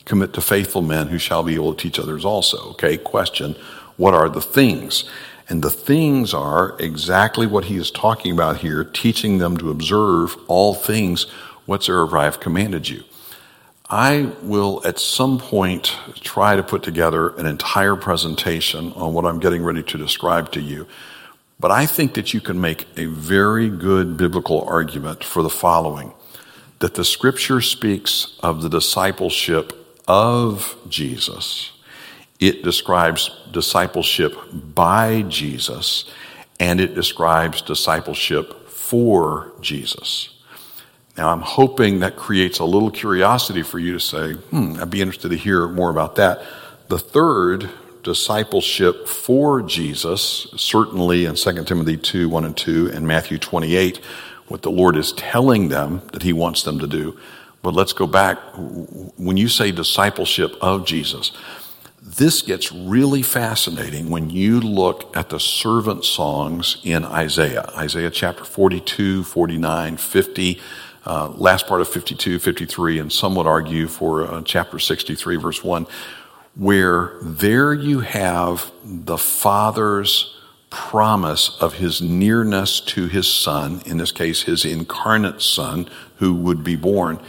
commit 0.05 0.33
to 0.33 0.41
faithful 0.41 0.81
men 0.81 1.07
who 1.07 1.19
shall 1.19 1.43
be 1.43 1.55
able 1.55 1.75
to 1.75 1.81
teach 1.81 2.00
others 2.00 2.25
also. 2.25 2.71
Okay, 2.71 2.98
question 2.98 3.55
What 3.98 4.13
are 4.13 4.29
the 4.29 4.41
things? 4.41 5.03
And 5.50 5.62
the 5.62 5.69
things 5.69 6.33
are 6.33 6.77
exactly 6.79 7.45
what 7.45 7.65
he 7.65 7.75
is 7.75 7.91
talking 7.91 8.31
about 8.31 8.57
here, 8.57 8.86
teaching 8.86 9.38
them 9.38 9.57
to 9.57 9.69
observe 9.69 10.38
all 10.48 10.74
things 10.74 11.24
whatsoever 11.65 12.17
I 12.17 12.24
have 12.24 12.39
commanded 12.39 12.88
you. 12.88 13.03
I 13.91 14.31
will 14.41 14.81
at 14.86 15.00
some 15.00 15.38
point 15.38 15.98
try 16.21 16.55
to 16.55 16.63
put 16.63 16.81
together 16.81 17.36
an 17.36 17.45
entire 17.45 17.98
presentation 17.98 18.93
on 18.93 19.13
what 19.13 19.25
I'm 19.25 19.41
getting 19.41 19.63
ready 19.63 19.83
to 19.83 19.98
describe 19.98 20.53
to 20.53 20.62
you. 20.62 20.88
But 21.60 21.71
I 21.71 21.86
think 21.86 22.13
that 22.13 22.33
you 22.33 22.39
can 22.39 22.62
make 22.62 22.88
a 22.95 23.03
very 23.05 23.69
good 23.69 24.15
biblical 24.15 24.62
argument 24.62 25.25
for 25.25 25.43
the 25.43 25.50
following 25.50 26.13
that 26.79 26.93
the 26.93 27.03
scripture 27.03 27.60
speaks 27.60 28.38
of 28.41 28.62
the 28.62 28.69
discipleship 28.69 29.74
of 30.07 30.77
Jesus. 30.88 31.74
It 32.39 32.63
describes 32.63 33.29
discipleship 33.51 34.33
by 34.53 35.24
Jesus, 35.24 36.05
and 36.62 36.79
it 36.79 36.95
describes 36.95 37.62
discipleship 37.62 38.69
for 38.69 39.51
Jesus. 39.60 40.40
Now, 41.17 41.29
I'm 41.29 41.41
hoping 41.41 41.99
that 41.99 42.15
creates 42.15 42.59
a 42.59 42.65
little 42.65 42.89
curiosity 42.89 43.63
for 43.63 43.79
you 43.79 43.93
to 43.93 43.99
say, 43.99 44.33
hmm, 44.33 44.77
I'd 44.79 44.89
be 44.89 45.01
interested 45.01 45.29
to 45.29 45.37
hear 45.37 45.67
more 45.67 45.89
about 45.89 46.15
that. 46.15 46.41
The 46.87 46.99
third, 46.99 47.69
discipleship 48.03 49.07
for 49.07 49.61
Jesus, 49.61 50.47
certainly 50.55 51.25
in 51.25 51.35
2 51.35 51.63
Timothy 51.65 51.97
2 51.97 52.29
1 52.29 52.45
and 52.45 52.57
2 52.57 52.91
and 52.93 53.07
Matthew 53.07 53.37
28, 53.37 53.97
what 54.47 54.61
the 54.61 54.71
Lord 54.71 54.97
is 54.97 55.11
telling 55.13 55.69
them 55.69 56.01
that 56.13 56.23
He 56.23 56.33
wants 56.33 56.63
them 56.63 56.79
to 56.79 56.87
do. 56.87 57.17
But 57.61 57.73
let's 57.73 57.93
go 57.93 58.07
back. 58.07 58.39
When 58.55 59.37
you 59.37 59.47
say 59.47 59.71
discipleship 59.71 60.55
of 60.61 60.85
Jesus, 60.85 61.31
this 62.01 62.41
gets 62.41 62.71
really 62.71 63.21
fascinating 63.21 64.09
when 64.09 64.29
you 64.29 64.59
look 64.59 65.15
at 65.15 65.29
the 65.29 65.39
servant 65.39 66.03
songs 66.03 66.77
in 66.83 67.05
Isaiah. 67.05 67.69
Isaiah 67.77 68.09
chapter 68.09 68.43
42, 68.43 69.23
49, 69.23 69.97
50, 69.97 70.59
uh, 71.05 71.29
last 71.29 71.67
part 71.67 71.81
of 71.81 71.88
52, 71.88 72.39
53, 72.39 73.00
and 73.00 73.12
some 73.12 73.36
would 73.36 73.48
argue 73.48 73.88
for 73.88 74.24
uh, 74.24 74.41
chapter 74.43 74.79
63, 74.79 75.36
verse 75.38 75.63
1, 75.63 75.88
where 76.55 77.13
there 77.22 77.74
you 77.74 78.01
have 78.01 78.72
the 78.84 79.17
Father's 79.17 80.38
promise 80.70 81.58
of 81.60 81.74
his 81.74 82.01
nearness 82.01 82.79
to 82.79 83.08
his 83.08 83.31
Son, 83.31 83.81
in 83.86 83.98
this 83.98 84.12
case, 84.12 84.43
his 84.43 84.63
incarnate 84.63 85.41
Son, 85.41 85.89
who 86.17 86.34
would 86.34 86.63
be 86.63 86.75
born 86.75 87.20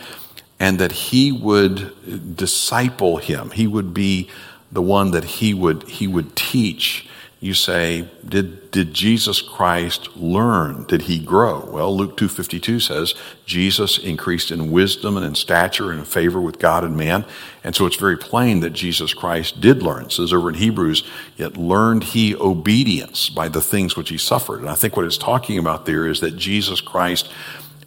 and 0.62 0.79
that 0.79 0.93
he 0.93 1.33
would 1.33 2.37
disciple 2.37 3.17
him. 3.17 3.50
He 3.50 3.67
would 3.67 3.93
be 3.93 4.31
the 4.71 4.81
one 4.81 5.11
that 5.11 5.25
he 5.25 5.52
would, 5.52 5.83
he 5.88 6.07
would 6.07 6.37
teach. 6.37 7.09
You 7.42 7.54
say, 7.54 8.08
did, 8.25 8.70
did 8.70 8.94
Jesus 8.94 9.42
Christ 9.42 10.16
learn? 10.16 10.84
Did 10.84 11.02
he 11.02 11.18
grow? 11.18 11.68
Well, 11.68 11.94
Luke 11.94 12.16
2.52 12.16 12.80
says, 12.80 13.14
Jesus 13.46 13.99
increased 13.99 14.52
in 14.52 14.70
wisdom 14.70 15.16
and 15.16 15.26
in 15.26 15.34
stature 15.34 15.90
and 15.90 15.99
in 15.99 16.04
favor 16.04 16.40
with 16.40 16.61
God 16.61 16.84
and 16.84 16.96
man. 16.96 17.25
And 17.64 17.75
so 17.75 17.84
it's 17.84 17.96
very 17.96 18.16
plain 18.16 18.61
that 18.61 18.75
Jesus 18.75 19.12
Christ 19.12 19.61
did 19.61 19.82
learn. 19.82 20.04
It 20.04 20.12
says 20.12 20.32
over 20.32 20.50
in 20.50 20.54
Hebrews, 20.54 21.02
yet 21.37 21.56
learned 21.56 22.04
he 22.04 22.37
obedience 22.37 23.28
by 23.28 23.49
the 23.49 23.61
things 23.61 23.96
which 23.96 24.11
he 24.11 24.18
suffered. 24.18 24.61
And 24.61 24.70
I 24.70 24.76
think 24.76 24.96
what 24.96 25.04
it's 25.04 25.18
talking 25.18 25.58
about 25.58 25.84
there 25.84 26.06
is 26.06 26.20
that 26.20 26.37
Jesus 26.37 26.80
Christ 26.80 27.28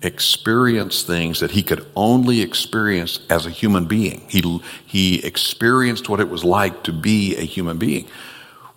experienced 0.02 1.08
things 1.08 1.40
that 1.40 1.52
he 1.52 1.64
could 1.64 1.86
only 1.96 2.42
experience 2.42 3.22
as 3.30 3.46
a 3.46 3.52
human 3.52 3.86
being. 3.86 4.26
He, 4.28 4.42
he 4.86 5.26
experienced 5.26 6.10
what 6.10 6.20
it 6.20 6.28
was 6.28 6.44
like 6.44 6.84
to 6.84 6.92
be 6.92 7.38
a 7.38 7.44
human 7.44 7.78
being. 7.78 8.10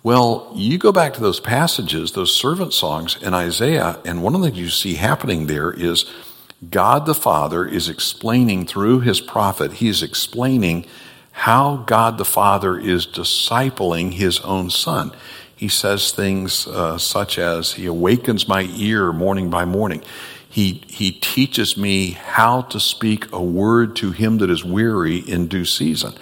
Well, 0.09 0.51
you 0.55 0.79
go 0.79 0.91
back 0.91 1.13
to 1.13 1.21
those 1.21 1.39
passages, 1.39 2.13
those 2.13 2.35
servant 2.35 2.73
songs 2.73 3.15
in 3.21 3.35
Isaiah, 3.35 3.99
and 4.03 4.23
one 4.23 4.33
of 4.33 4.41
the 4.41 4.47
things 4.47 4.59
you 4.59 4.69
see 4.69 4.95
happening 4.95 5.45
there 5.45 5.69
is 5.69 6.09
God 6.67 7.05
the 7.05 7.13
Father 7.13 7.63
is 7.63 7.87
explaining 7.87 8.65
through 8.65 9.01
his 9.01 9.21
prophet, 9.21 9.73
he 9.73 9.87
is 9.87 10.01
explaining 10.01 10.87
how 11.29 11.83
God 11.85 12.17
the 12.17 12.25
Father 12.25 12.75
is 12.75 13.05
discipling 13.05 14.13
his 14.13 14.39
own 14.39 14.71
son. 14.71 15.11
He 15.55 15.67
says 15.67 16.11
things 16.11 16.65
uh, 16.65 16.97
such 16.97 17.37
as, 17.37 17.73
He 17.73 17.85
awakens 17.85 18.47
my 18.47 18.63
ear 18.77 19.13
morning 19.13 19.51
by 19.51 19.65
morning. 19.65 20.01
He, 20.49 20.81
he 20.87 21.11
teaches 21.11 21.77
me 21.77 22.13
how 22.13 22.63
to 22.63 22.79
speak 22.79 23.31
a 23.31 23.43
word 23.43 23.95
to 23.97 24.09
him 24.09 24.39
that 24.39 24.49
is 24.49 24.65
weary 24.65 25.17
in 25.17 25.45
due 25.45 25.65
season. 25.65 26.15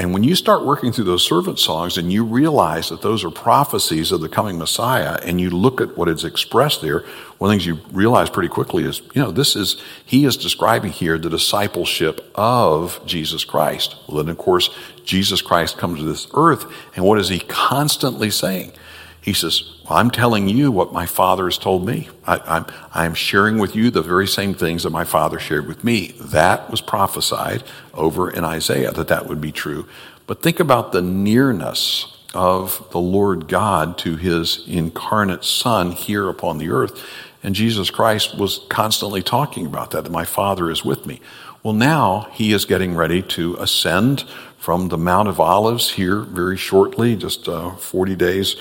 And 0.00 0.14
when 0.14 0.24
you 0.24 0.34
start 0.34 0.64
working 0.64 0.92
through 0.92 1.04
those 1.04 1.22
servant 1.22 1.58
songs 1.58 1.98
and 1.98 2.10
you 2.10 2.24
realize 2.24 2.88
that 2.88 3.02
those 3.02 3.22
are 3.22 3.30
prophecies 3.30 4.12
of 4.12 4.22
the 4.22 4.30
coming 4.30 4.56
Messiah 4.56 5.18
and 5.26 5.38
you 5.38 5.50
look 5.50 5.78
at 5.82 5.94
what 5.94 6.08
is 6.08 6.24
expressed 6.24 6.80
there, 6.80 7.00
one 7.36 7.50
of 7.50 7.58
the 7.58 7.64
things 7.64 7.66
you 7.66 7.78
realize 7.92 8.30
pretty 8.30 8.48
quickly 8.48 8.84
is, 8.84 9.02
you 9.14 9.20
know, 9.20 9.30
this 9.30 9.54
is, 9.54 9.76
he 10.06 10.24
is 10.24 10.38
describing 10.38 10.90
here 10.90 11.18
the 11.18 11.28
discipleship 11.28 12.32
of 12.34 12.98
Jesus 13.04 13.44
Christ. 13.44 13.94
Well, 14.08 14.16
then 14.16 14.30
of 14.30 14.38
course, 14.38 14.70
Jesus 15.04 15.42
Christ 15.42 15.76
comes 15.76 15.98
to 15.98 16.06
this 16.06 16.26
earth 16.32 16.64
and 16.96 17.04
what 17.04 17.18
is 17.18 17.28
he 17.28 17.38
constantly 17.40 18.30
saying? 18.30 18.72
He 19.20 19.34
says, 19.34 19.79
well, 19.90 19.98
I'm 19.98 20.12
telling 20.12 20.48
you 20.48 20.70
what 20.70 20.92
my 20.92 21.04
father 21.04 21.46
has 21.46 21.58
told 21.58 21.84
me. 21.84 22.08
I, 22.24 22.58
am 22.58 22.66
I'm 22.94 23.14
sharing 23.14 23.58
with 23.58 23.74
you 23.74 23.90
the 23.90 24.02
very 24.02 24.28
same 24.28 24.54
things 24.54 24.84
that 24.84 24.90
my 24.90 25.02
father 25.02 25.40
shared 25.40 25.66
with 25.66 25.82
me. 25.82 26.14
That 26.20 26.70
was 26.70 26.80
prophesied 26.80 27.64
over 27.92 28.30
in 28.30 28.44
Isaiah 28.44 28.92
that 28.92 29.08
that 29.08 29.26
would 29.26 29.40
be 29.40 29.50
true. 29.50 29.88
But 30.28 30.42
think 30.42 30.60
about 30.60 30.92
the 30.92 31.02
nearness 31.02 32.06
of 32.34 32.88
the 32.92 33.00
Lord 33.00 33.48
God 33.48 33.98
to 33.98 34.14
his 34.14 34.62
incarnate 34.68 35.42
son 35.42 35.90
here 35.90 36.28
upon 36.28 36.58
the 36.58 36.70
earth. 36.70 37.04
And 37.42 37.56
Jesus 37.56 37.90
Christ 37.90 38.38
was 38.38 38.60
constantly 38.68 39.24
talking 39.24 39.66
about 39.66 39.90
that, 39.90 40.04
that 40.04 40.12
my 40.12 40.24
father 40.24 40.70
is 40.70 40.84
with 40.84 41.04
me. 41.04 41.20
Well, 41.64 41.74
now 41.74 42.28
he 42.30 42.52
is 42.52 42.64
getting 42.64 42.94
ready 42.94 43.22
to 43.22 43.56
ascend 43.56 44.22
from 44.56 44.88
the 44.88 44.98
Mount 44.98 45.26
of 45.26 45.40
Olives 45.40 45.90
here 45.90 46.20
very 46.20 46.56
shortly, 46.56 47.16
just 47.16 47.48
uh, 47.48 47.74
40 47.74 48.14
days 48.14 48.54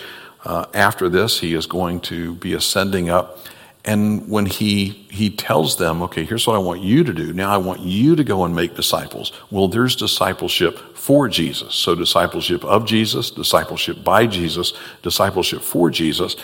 uh, 0.45 0.65
after 0.73 1.09
this, 1.09 1.39
he 1.39 1.53
is 1.53 1.65
going 1.65 1.99
to 2.01 2.35
be 2.35 2.53
ascending 2.53 3.09
up. 3.09 3.39
And 3.85 4.29
when 4.29 4.45
he, 4.45 4.89
he 5.09 5.29
tells 5.29 5.77
them, 5.77 6.01
okay, 6.03 6.25
here's 6.25 6.45
what 6.45 6.55
I 6.55 6.59
want 6.59 6.81
you 6.81 7.03
to 7.03 7.13
do. 7.13 7.33
Now 7.33 7.51
I 7.51 7.57
want 7.57 7.79
you 7.81 8.15
to 8.15 8.23
go 8.23 8.43
and 8.43 8.55
make 8.55 8.75
disciples. 8.75 9.31
Well, 9.51 9.67
there's 9.67 9.95
discipleship 9.95 10.77
for 10.95 11.27
Jesus. 11.27 11.75
So 11.75 11.95
discipleship 11.95 12.63
of 12.65 12.85
Jesus, 12.85 13.31
discipleship 13.31 14.03
by 14.03 14.27
Jesus, 14.27 14.73
discipleship 15.01 15.61
for 15.61 15.89
Jesus. 15.89 16.35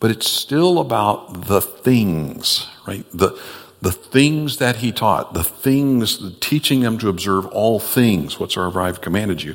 But 0.00 0.10
it's 0.10 0.28
still 0.28 0.78
about 0.78 1.46
the 1.46 1.60
things, 1.60 2.68
right? 2.86 3.06
The, 3.14 3.40
the 3.80 3.92
things 3.92 4.56
that 4.58 4.76
he 4.76 4.92
taught, 4.92 5.34
the 5.34 5.44
things, 5.44 6.36
teaching 6.40 6.80
them 6.80 6.98
to 6.98 7.08
observe 7.08 7.46
all 7.46 7.78
things 7.78 8.40
whatsoever 8.40 8.80
I've 8.80 9.00
commanded 9.00 9.42
you. 9.42 9.54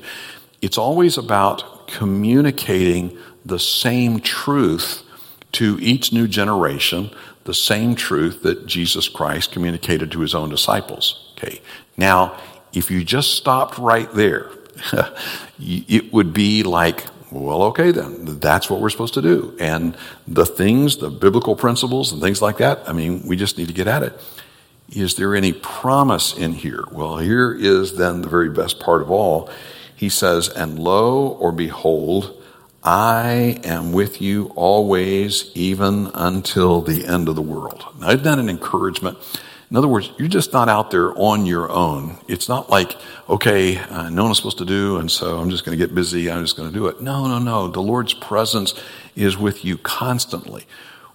It's 0.62 0.78
always 0.78 1.18
about 1.18 1.81
communicating 1.92 3.18
the 3.46 3.60
same 3.60 4.20
truth 4.20 5.04
to 5.54 5.78
each 5.82 6.14
new 6.14 6.28
generation, 6.28 7.12
the 7.44 7.54
same 7.54 7.96
truth 7.96 8.44
that 8.44 8.66
Jesus 8.66 9.10
Christ 9.10 9.52
communicated 9.52 10.12
to 10.12 10.22
his 10.22 10.34
own 10.34 10.50
disciples. 10.50 11.34
Okay. 11.38 11.62
Now, 11.98 12.40
if 12.74 12.90
you 12.90 13.04
just 13.04 13.36
stopped 13.36 13.78
right 13.78 14.12
there, 14.14 14.50
it 15.60 16.14
would 16.14 16.34
be 16.34 16.64
like, 16.64 17.06
well, 17.32 17.64
okay, 17.64 17.92
then 17.92 18.40
that's 18.40 18.70
what 18.70 18.80
we're 18.80 18.90
supposed 18.90 19.14
to 19.16 19.22
do. 19.22 19.56
And 19.60 19.98
the 20.28 20.46
things, 20.46 20.98
the 20.98 21.10
biblical 21.10 21.56
principles 21.56 22.12
and 22.12 22.22
things 22.22 22.42
like 22.42 22.58
that, 22.58 22.88
I 22.88 22.94
mean, 22.94 23.24
we 23.26 23.36
just 23.36 23.58
need 23.58 23.68
to 23.68 23.74
get 23.74 23.88
at 23.88 24.04
it. 24.04 24.20
Is 24.90 25.16
there 25.16 25.36
any 25.36 25.54
promise 25.54 26.38
in 26.38 26.54
here? 26.54 26.84
Well, 26.92 27.18
here 27.18 27.54
is 27.54 27.96
then 27.96 28.22
the 28.22 28.28
very 28.28 28.50
best 28.50 28.80
part 28.80 29.02
of 29.02 29.10
all. 29.10 29.50
He 30.02 30.10
says, 30.10 30.50
And 30.50 30.80
lo, 30.80 31.28
or 31.28 31.52
behold, 31.52 32.44
I 32.84 33.62
am 33.64 33.92
with 33.92 34.20
you 34.20 34.52
always, 34.56 35.52
even 35.54 36.10
until 36.16 36.82
the 36.82 37.06
end 37.06 37.30
of 37.30 37.36
the 37.36 37.42
world. 37.44 37.86
Now, 38.00 38.08
isn't 38.08 38.24
that 38.24 38.40
an 38.40 38.50
encouragement? 38.50 39.20
In 39.70 39.78
other 39.78 39.88
words, 39.88 40.12
you're 40.18 40.28
just 40.28 40.54
not 40.54 40.70
out 40.70 40.90
there 40.90 41.16
on 41.16 41.46
your 41.46 41.72
own. 41.72 42.18
It's 42.28 42.50
not 42.50 42.68
like, 42.68 42.98
okay, 43.30 43.78
uh, 43.78 44.10
no 44.10 44.24
one's 44.24 44.38
supposed 44.38 44.58
to 44.58 44.66
do, 44.66 44.98
and 44.98 45.12
so 45.12 45.38
I'm 45.38 45.52
just 45.52 45.66
going 45.66 45.78
to 45.78 45.86
get 45.86 45.94
busy. 45.94 46.32
I'm 46.32 46.42
just 46.42 46.58
going 46.58 46.68
to 46.68 46.74
do 46.74 46.88
it. 46.88 47.00
No, 47.00 47.28
no, 47.28 47.38
no. 47.38 47.68
The 47.68 47.80
Lord's 47.80 48.16
presence 48.16 48.74
is 49.16 49.38
with 49.38 49.64
you 49.64 49.78
constantly. 49.78 50.66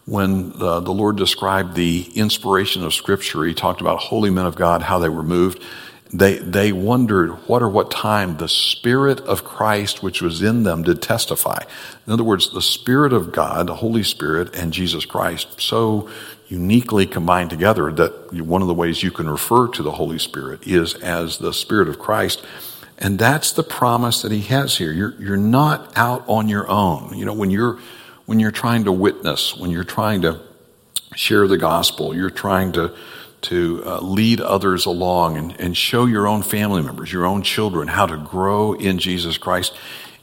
When 0.05 0.51
the 0.51 0.81
Lord 0.81 1.17
described 1.17 1.75
the 1.75 2.09
inspiration 2.15 2.85
of 2.85 2.95
Scripture, 2.95 3.43
He 3.43 3.53
talked 3.53 3.81
about 3.81 3.99
holy 3.99 4.31
men 4.31 4.47
of 4.47 4.55
God, 4.55 4.83
how 4.83 5.01
they 5.01 5.09
were 5.09 5.25
moved. 5.25 5.61
They, 6.19 6.39
they 6.39 6.73
wondered 6.73 7.31
what 7.47 7.63
or 7.63 7.69
what 7.69 7.91
time 7.91 8.39
the 8.39 8.49
Spirit 8.49 9.21
of 9.21 9.45
Christ, 9.45 10.03
which 10.03 10.23
was 10.23 10.41
in 10.41 10.63
them, 10.63 10.83
did 10.83 11.03
testify. 11.03 11.63
In 12.07 12.13
other 12.13 12.25
words, 12.25 12.51
the 12.51 12.63
Spirit 12.63 13.13
of 13.13 13.33
God, 13.33 13.67
the 13.67 13.75
Holy 13.75 14.03
Spirit, 14.03 14.55
and 14.55 14.73
Jesus 14.73 15.05
Christ 15.05 15.61
so 15.61 16.09
uniquely 16.49 17.07
combined 17.07 17.51
together 17.51 17.93
that 17.93 18.33
one 18.33 18.63
of 18.63 18.69
the 18.69 18.75
ways 18.75 19.03
you 19.03 19.11
can 19.11 19.29
refer 19.29 19.69
to 19.69 19.83
the 19.83 19.93
Holy 19.93 20.19
Spirit 20.19 20.67
is 20.67 20.95
as 20.95 21.39
the 21.39 21.53
Spirit 21.53 21.89
of 21.89 21.99
Christ. 21.99 22.45
And 22.99 23.19
that's 23.19 23.53
the 23.53 23.63
promise 23.63 24.23
that 24.23 24.33
he 24.33 24.41
has 24.43 24.79
here. 24.79 24.93
You're, 24.93 25.15
you're 25.21 25.37
not 25.37 25.93
out 25.99 26.25
on 26.29 26.49
your 26.49 26.69
own. 26.71 27.19
You 27.19 27.27
know, 27.27 27.35
when 27.35 27.51
you're, 27.51 27.79
when 28.25 28.41
you're 28.41 28.53
trying 28.53 28.85
to 28.85 28.93
witness, 28.93 29.55
when 29.57 29.71
you're 29.71 29.85
trying 29.85 30.23
to 30.23 30.41
share 31.15 31.47
the 31.47 31.59
gospel, 31.59 32.15
you're 32.15 32.31
trying 32.31 32.73
to, 32.73 32.95
to 33.43 33.83
uh, 33.85 34.01
lead 34.01 34.41
others 34.41 34.87
along 34.87 35.37
and, 35.37 35.61
and 35.61 35.77
show 35.77 36.07
your 36.07 36.27
own 36.27 36.43
family 36.43 36.83
members, 36.83 37.13
your 37.13 37.27
own 37.27 37.43
children, 37.43 37.89
how 37.89 38.07
to 38.07 38.17
grow 38.17 38.73
in 38.73 38.99
Jesus 38.99 39.39
Christ 39.39 39.77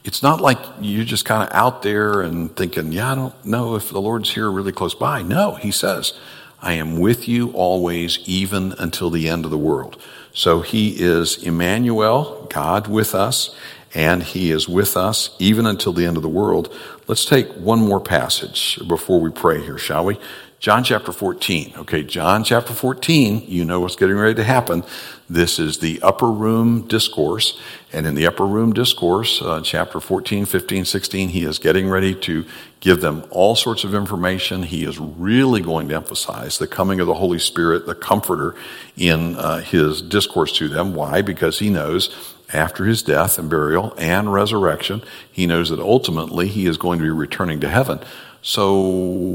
it's 0.03 0.22
not 0.22 0.41
like 0.41 0.60
you're 0.82 1.05
just 1.05 1.25
kind 1.25 1.48
of 1.50 1.55
out 1.55 1.82
there 1.82 2.22
and 2.22 2.53
thinking, 2.55 2.91
yeah, 2.91 3.12
I 3.12 3.15
don't 3.15 3.46
know 3.46 3.75
if 3.75 3.89
the 3.89 4.01
Lord's 4.01 4.32
here 4.32 4.51
really 4.51 4.74
close 4.74 4.93
by. 4.93 5.22
No, 5.22 5.55
he 5.55 5.72
says, 5.72 6.13
I 6.62 6.74
am 6.74 7.00
with 7.00 7.27
you 7.27 7.51
always, 7.51 8.20
even 8.25 8.74
until 8.77 9.10
the 9.10 9.29
end 9.29 9.46
of 9.46 9.51
the 9.51 9.58
world. 9.58 10.01
So 10.34 10.62
he 10.62 10.96
is 11.00 11.41
Emmanuel, 11.43 12.48
God 12.50 12.88
with 12.88 13.15
us, 13.15 13.55
and 13.93 14.24
he 14.24 14.51
is 14.51 14.67
with 14.67 14.98
us 14.98 15.36
even 15.39 15.65
until 15.65 15.93
the 15.93 16.05
end 16.05 16.17
of 16.17 16.24
the 16.24 16.29
world. 16.29 16.74
Let's 17.08 17.25
take 17.25 17.48
one 17.53 17.79
more 17.79 18.01
passage 18.01 18.79
before 18.88 19.22
we 19.22 19.29
pray 19.29 19.62
here, 19.62 19.77
shall 19.77 20.05
we? 20.05 20.20
John 20.63 20.86
chapter 20.86 21.12
14. 21.12 21.73
Okay, 21.80 22.04
John 22.04 22.45
chapter 22.45 22.71
14, 22.71 23.43
you 23.49 23.65
know 23.65 23.82
what's 23.82 23.97
getting 23.97 24.15
ready 24.15 24.36
to 24.36 24.45
happen. 24.45 24.86
This 25.30 25.60
is 25.60 25.80
the 25.80 26.02
upper 26.02 26.32
room 26.32 26.88
discourse. 26.88 27.60
And 27.91 28.08
in 28.08 28.15
the 28.15 28.26
upper 28.26 28.45
room 28.45 28.71
discourse, 28.71 29.41
uh, 29.41 29.60
chapter 29.62 29.99
14, 29.99 30.45
15, 30.45 30.86
16, 30.86 31.28
he 31.28 31.43
is 31.43 31.60
getting 31.60 31.89
ready 31.89 32.15
to 32.15 32.45
give 32.80 33.02
them 33.02 33.26
all 33.30 33.58
sorts 33.58 33.84
of 33.84 33.93
information. 33.93 34.63
He 34.63 34.86
is 34.86 34.97
really 34.97 35.60
going 35.60 35.89
to 35.89 35.95
emphasize 35.95 36.58
the 36.60 36.67
coming 36.67 37.02
of 37.02 37.08
the 37.08 37.15
Holy 37.15 37.39
Spirit, 37.39 37.86
the 37.86 37.93
comforter, 37.93 38.56
in 38.95 39.36
uh, 39.36 39.60
his 39.60 40.02
discourse 40.02 40.54
to 40.60 40.69
them. 40.69 40.95
Why? 40.95 41.21
Because 41.21 41.60
he 41.60 41.69
knows 41.69 42.34
after 42.54 42.86
his 42.86 43.04
death 43.04 43.38
and 43.38 43.49
burial 43.49 43.93
and 43.97 44.32
resurrection, 44.32 45.04
he 45.30 45.45
knows 45.45 45.71
that 45.71 45.80
ultimately 45.82 46.47
he 46.47 46.67
is 46.67 46.78
going 46.78 46.99
to 46.99 47.04
be 47.04 47.10
returning 47.10 47.60
to 47.60 47.69
heaven. 47.69 47.99
So 48.45 48.82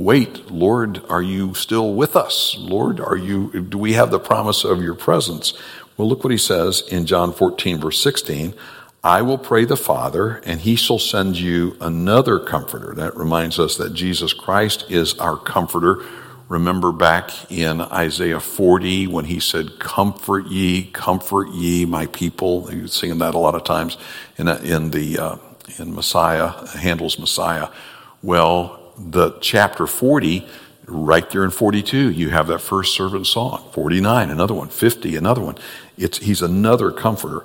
wait, 0.03 0.51
Lord, 0.51 1.03
are 1.09 1.23
you 1.23 1.55
still 1.55 1.95
with 1.95 2.15
us? 2.15 2.55
Lord, 2.59 3.01
are 3.01 3.17
you, 3.17 3.63
do 3.63 3.79
we 3.79 3.95
have 3.95 4.11
the 4.11 4.21
promise 4.21 4.65
of 4.65 4.83
your 4.83 4.95
presence? 4.95 5.55
Well, 5.97 6.07
look 6.07 6.23
what 6.23 6.31
he 6.31 6.37
says 6.37 6.83
in 6.87 7.07
John 7.07 7.33
14 7.33 7.81
verse 7.81 8.03
16. 8.03 8.55
I 9.03 9.23
will 9.23 9.39
pray 9.39 9.65
the 9.65 9.79
Father 9.79 10.43
and 10.45 10.61
he 10.61 10.77
shall 10.77 10.99
send 10.99 11.39
you 11.39 11.75
another 11.81 12.39
comforter. 12.39 12.93
That 12.95 13.17
reminds 13.17 13.59
us 13.59 13.79
that 13.79 13.95
Jesus 13.95 14.35
Christ 14.35 14.85
is 14.91 15.15
our 15.15 15.39
comforter. 15.39 16.05
Remember 16.51 16.93
back 16.93 17.51
in 17.51 17.81
Isaiah 17.81 18.41
40 18.41 19.07
when 19.07 19.25
he 19.25 19.41
said, 19.41 19.79
comfort 19.79 20.49
ye, 20.49 20.85
comfort 20.85 21.49
ye, 21.53 21.87
my 21.87 22.07
people. 22.07 22.67
He's 22.67 22.93
singing 22.93 23.21
that 23.21 23.35
a 23.35 23.39
lot 23.39 23.55
of 23.55 23.65
times 23.65 23.97
in, 24.37 24.49
in 24.49 24.91
the, 24.91 25.19
uh, 25.19 25.37
in 25.79 25.95
Messiah, 25.95 26.67
Handel's 26.77 27.19
Messiah. 27.19 27.69
Well, 28.23 28.78
the 28.99 29.39
chapter 29.41 29.87
40, 29.87 30.47
right 30.87 31.29
there 31.31 31.45
in 31.45 31.51
42, 31.51 32.11
you 32.11 32.31
have 32.31 32.49
that 32.49 32.61
first 32.61 32.95
servant 32.95 33.27
song. 33.27 33.69
49, 33.73 34.31
another 34.31 34.55
one. 34.55 34.69
50, 34.69 35.17
another 35.17 35.41
one. 35.41 35.57
It's, 35.97 36.19
he's 36.19 36.43
another 36.43 36.91
comforter. 36.91 37.45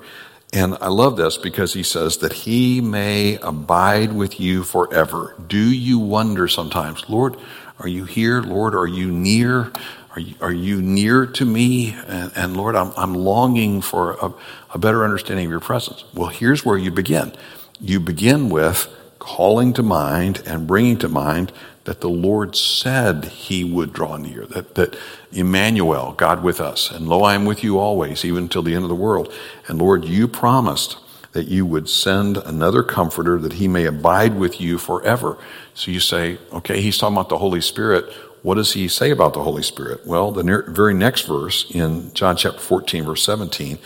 And 0.52 0.78
I 0.82 0.88
love 0.88 1.18
this 1.18 1.38
because 1.38 1.74
he 1.74 1.84
says 1.84 2.18
that 2.18 2.34
he 2.34 2.80
may 2.80 3.38
abide 3.38 4.13
with 4.13 4.39
you 4.39 4.63
forever. 4.63 5.36
Do 5.48 5.58
you 5.58 5.98
wonder 5.98 6.48
sometimes, 6.48 7.10
Lord, 7.10 7.38
are 7.80 7.88
you 7.88 8.06
here? 8.06 8.42
Lord, 8.42 8.76
are 8.76 8.88
you 8.88 9.12
near? 9.12 9.72
Are 10.12 10.20
you, 10.20 10.36
are 10.42 10.52
you 10.52 10.80
near 10.80 11.26
to 11.26 11.44
me? 11.46 11.96
And, 12.08 12.32
and 12.36 12.56
Lord, 12.56 12.76
I'm, 12.76 12.92
I'm 12.96 13.16
longing 13.16 13.82
for 13.82 14.12
a, 14.22 14.34
a 14.76 14.78
better 14.78 15.04
understanding 15.04 15.46
of 15.46 15.52
your 15.52 15.60
presence. 15.60 16.04
Well, 16.13 16.30
here's 16.30 16.63
where 16.63 16.78
you 16.78 16.92
begin. 16.92 17.34
You 17.82 18.00
begin 18.00 18.50
with, 18.50 18.88
calling 19.23 19.71
to 19.73 19.81
mind 19.81 20.43
and 20.45 20.67
bringing 20.67 20.97
to 20.97 21.07
mind 21.07 21.51
that 21.86 22.01
the 22.01 22.09
Lord 22.09 22.55
said 22.55 23.25
he 23.25 23.63
would 23.63 23.93
draw 23.93 24.17
near, 24.17 24.45
that, 24.47 24.75
that 24.75 24.97
Emmanuel, 25.31 26.13
God 26.13 26.43
with 26.43 26.59
us, 26.59 26.91
and 26.91 27.07
lo, 27.07 27.23
I 27.23 27.33
am 27.33 27.45
with 27.45 27.63
you 27.63 27.79
always, 27.79 28.25
even 28.25 28.49
till 28.49 28.63
the 28.63 28.75
end 28.75 28.83
of 28.83 28.89
the 28.89 28.95
world. 28.95 29.33
And 29.67 29.79
Lord, 29.79 30.05
you 30.05 30.27
promised 30.27 30.97
that 31.31 31.47
you 31.47 31.65
would 31.65 31.89
send 31.89 32.38
another 32.38 32.83
comforter 32.83 33.38
that 33.39 33.53
he 33.53 33.67
may 33.67 33.86
abide 33.86 34.36
with 34.36 34.62
you 34.62 34.77
forever. 34.77 35.38
So 35.73 35.89
you 35.89 35.99
say, 35.99 36.38
okay, 36.51 36.81
he's 36.81 36.97
talking 36.97 37.15
about 37.15 37.29
the 37.29 37.39
Holy 37.39 37.62
Spirit. 37.62 38.05
What 38.43 38.55
does 38.55 38.73
he 38.73 38.88
say 38.88 39.09
about 39.09 39.33
the 39.33 39.43
Holy 39.43 39.63
Spirit? 39.63 40.05
Well, 40.05 40.31
the 40.31 40.43
ne- 40.43 40.71
very 40.73 40.93
next 40.93 41.21
verse 41.21 41.69
in 41.71 42.13
John 42.13 42.36
chapter 42.36 42.59
14, 42.59 43.05
verse 43.05 43.23
17, 43.23 43.79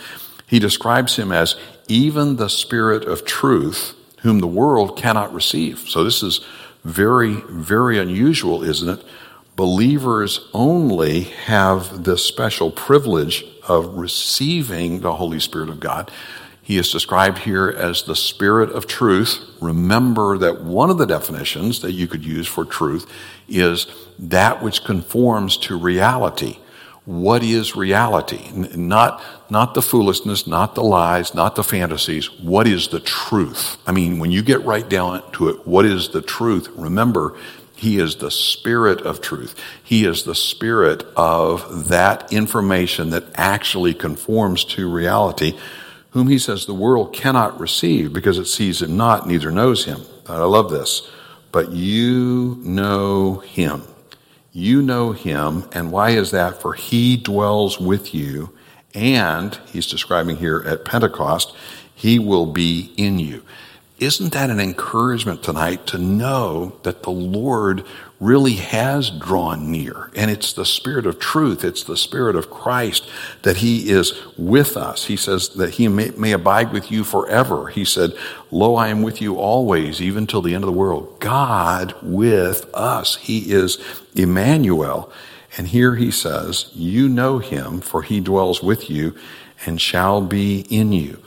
he 0.46 0.58
describes 0.58 1.16
him 1.16 1.32
as 1.32 1.56
even 1.88 2.36
the 2.36 2.48
Spirit 2.48 3.04
of 3.04 3.24
truth 3.24 3.94
whom 4.18 4.40
the 4.40 4.46
world 4.46 4.96
cannot 4.96 5.32
receive. 5.32 5.80
So 5.80 6.04
this 6.04 6.22
is 6.22 6.40
very, 6.84 7.34
very 7.48 7.98
unusual, 7.98 8.62
isn't 8.62 8.88
it? 8.88 9.04
Believers 9.56 10.48
only 10.54 11.22
have 11.22 12.04
this 12.04 12.24
special 12.24 12.70
privilege 12.70 13.44
of 13.66 13.96
receiving 13.96 15.00
the 15.00 15.16
Holy 15.16 15.40
Spirit 15.40 15.68
of 15.68 15.80
God. 15.80 16.10
He 16.62 16.78
is 16.78 16.92
described 16.92 17.38
here 17.38 17.68
as 17.68 18.02
the 18.02 18.14
Spirit 18.14 18.70
of 18.70 18.86
truth. 18.86 19.38
Remember 19.60 20.38
that 20.38 20.62
one 20.62 20.90
of 20.90 20.98
the 20.98 21.06
definitions 21.06 21.80
that 21.80 21.92
you 21.92 22.06
could 22.06 22.24
use 22.24 22.46
for 22.46 22.64
truth 22.64 23.10
is 23.48 23.86
that 24.18 24.62
which 24.62 24.84
conforms 24.84 25.56
to 25.56 25.78
reality 25.78 26.58
what 27.08 27.42
is 27.42 27.74
reality? 27.74 28.50
Not, 28.52 29.22
not 29.48 29.72
the 29.72 29.80
foolishness, 29.80 30.46
not 30.46 30.74
the 30.74 30.82
lies, 30.82 31.34
not 31.34 31.56
the 31.56 31.64
fantasies. 31.64 32.30
What 32.38 32.68
is 32.68 32.88
the 32.88 33.00
truth? 33.00 33.78
I 33.86 33.92
mean, 33.92 34.18
when 34.18 34.30
you 34.30 34.42
get 34.42 34.62
right 34.66 34.86
down 34.86 35.22
to 35.32 35.48
it, 35.48 35.66
what 35.66 35.86
is 35.86 36.10
the 36.10 36.20
truth? 36.20 36.68
Remember, 36.76 37.34
he 37.74 37.98
is 37.98 38.16
the 38.16 38.30
spirit 38.30 39.00
of 39.00 39.22
truth. 39.22 39.54
He 39.82 40.04
is 40.04 40.24
the 40.24 40.34
spirit 40.34 41.02
of 41.16 41.88
that 41.88 42.30
information 42.30 43.08
that 43.10 43.24
actually 43.36 43.94
conforms 43.94 44.62
to 44.66 44.92
reality, 44.92 45.58
whom 46.10 46.28
he 46.28 46.38
says 46.38 46.66
the 46.66 46.74
world 46.74 47.14
cannot 47.14 47.58
receive 47.58 48.12
because 48.12 48.36
it 48.36 48.48
sees 48.48 48.82
him 48.82 48.98
not, 48.98 49.26
neither 49.26 49.50
knows 49.50 49.86
him. 49.86 50.02
I 50.26 50.36
love 50.40 50.70
this. 50.70 51.10
But 51.52 51.72
you 51.72 52.58
know 52.60 53.38
him. 53.38 53.82
You 54.52 54.82
know 54.82 55.12
him. 55.12 55.68
And 55.72 55.92
why 55.92 56.10
is 56.10 56.30
that? 56.30 56.60
For 56.60 56.74
he 56.74 57.16
dwells 57.16 57.78
with 57.78 58.14
you. 58.14 58.52
And 58.94 59.58
he's 59.66 59.86
describing 59.86 60.36
here 60.36 60.62
at 60.66 60.84
Pentecost, 60.84 61.54
he 61.94 62.18
will 62.18 62.46
be 62.46 62.92
in 62.96 63.18
you. 63.18 63.42
Isn't 63.98 64.32
that 64.32 64.50
an 64.50 64.60
encouragement 64.60 65.42
tonight 65.42 65.86
to 65.88 65.98
know 65.98 66.78
that 66.84 67.02
the 67.02 67.10
Lord 67.10 67.84
really 68.20 68.54
has 68.54 69.10
drawn 69.10 69.70
near? 69.70 70.10
And 70.14 70.30
it's 70.30 70.52
the 70.52 70.64
Spirit 70.64 71.06
of 71.06 71.18
truth, 71.18 71.64
it's 71.64 71.84
the 71.84 71.96
Spirit 71.96 72.36
of 72.36 72.50
Christ 72.50 73.08
that 73.42 73.58
He 73.58 73.90
is 73.90 74.12
with 74.36 74.76
us. 74.76 75.06
He 75.06 75.16
says 75.16 75.50
that 75.50 75.74
He 75.74 75.88
may, 75.88 76.10
may 76.10 76.32
abide 76.32 76.72
with 76.72 76.90
you 76.90 77.04
forever. 77.04 77.68
He 77.68 77.84
said, 77.84 78.12
Lo, 78.50 78.76
I 78.76 78.88
am 78.88 79.02
with 79.02 79.20
you 79.20 79.36
always, 79.36 80.00
even 80.00 80.26
till 80.26 80.42
the 80.42 80.54
end 80.54 80.64
of 80.64 80.70
the 80.70 80.78
world. 80.78 81.20
God 81.20 81.94
with 82.02 82.68
us. 82.74 83.16
He 83.16 83.52
is 83.52 83.78
Emmanuel. 84.14 85.12
And 85.56 85.68
here 85.68 85.96
He 85.96 86.10
says, 86.10 86.70
You 86.74 87.08
know 87.08 87.38
Him, 87.38 87.80
for 87.80 88.02
He 88.02 88.20
dwells 88.20 88.62
with 88.62 88.90
you 88.90 89.14
and 89.64 89.80
shall 89.80 90.20
be 90.20 90.60
in 90.70 90.92
you. 90.92 91.22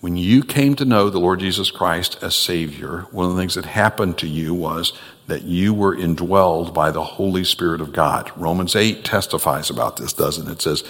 When 0.00 0.16
you 0.16 0.42
came 0.42 0.74
to 0.76 0.84
know 0.84 1.10
the 1.10 1.20
Lord 1.20 1.38
Jesus 1.38 1.70
Christ 1.70 2.18
as 2.22 2.34
Savior, 2.34 3.06
one 3.12 3.26
of 3.26 3.36
the 3.36 3.40
things 3.40 3.54
that 3.54 3.66
happened 3.66 4.18
to 4.18 4.26
you 4.26 4.52
was 4.52 4.92
that 5.26 5.42
you 5.42 5.72
were 5.72 5.96
indwelled 5.96 6.74
by 6.74 6.90
the 6.90 7.04
Holy 7.04 7.44
Spirit 7.44 7.80
of 7.80 7.92
God. 7.92 8.30
Romans 8.36 8.74
8 8.74 9.04
testifies 9.04 9.70
about 9.70 9.96
this, 9.96 10.12
doesn't 10.12 10.48
it? 10.48 10.52
It 10.52 10.62
says, 10.62 10.82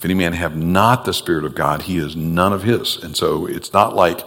if 0.00 0.04
any 0.04 0.14
man 0.14 0.32
have 0.32 0.56
not 0.56 1.04
the 1.04 1.12
Spirit 1.12 1.44
of 1.44 1.54
God, 1.54 1.82
he 1.82 1.98
is 1.98 2.16
none 2.16 2.52
of 2.52 2.62
his. 2.62 2.96
And 3.02 3.16
so 3.16 3.46
it's 3.46 3.72
not 3.72 3.94
like, 3.94 4.20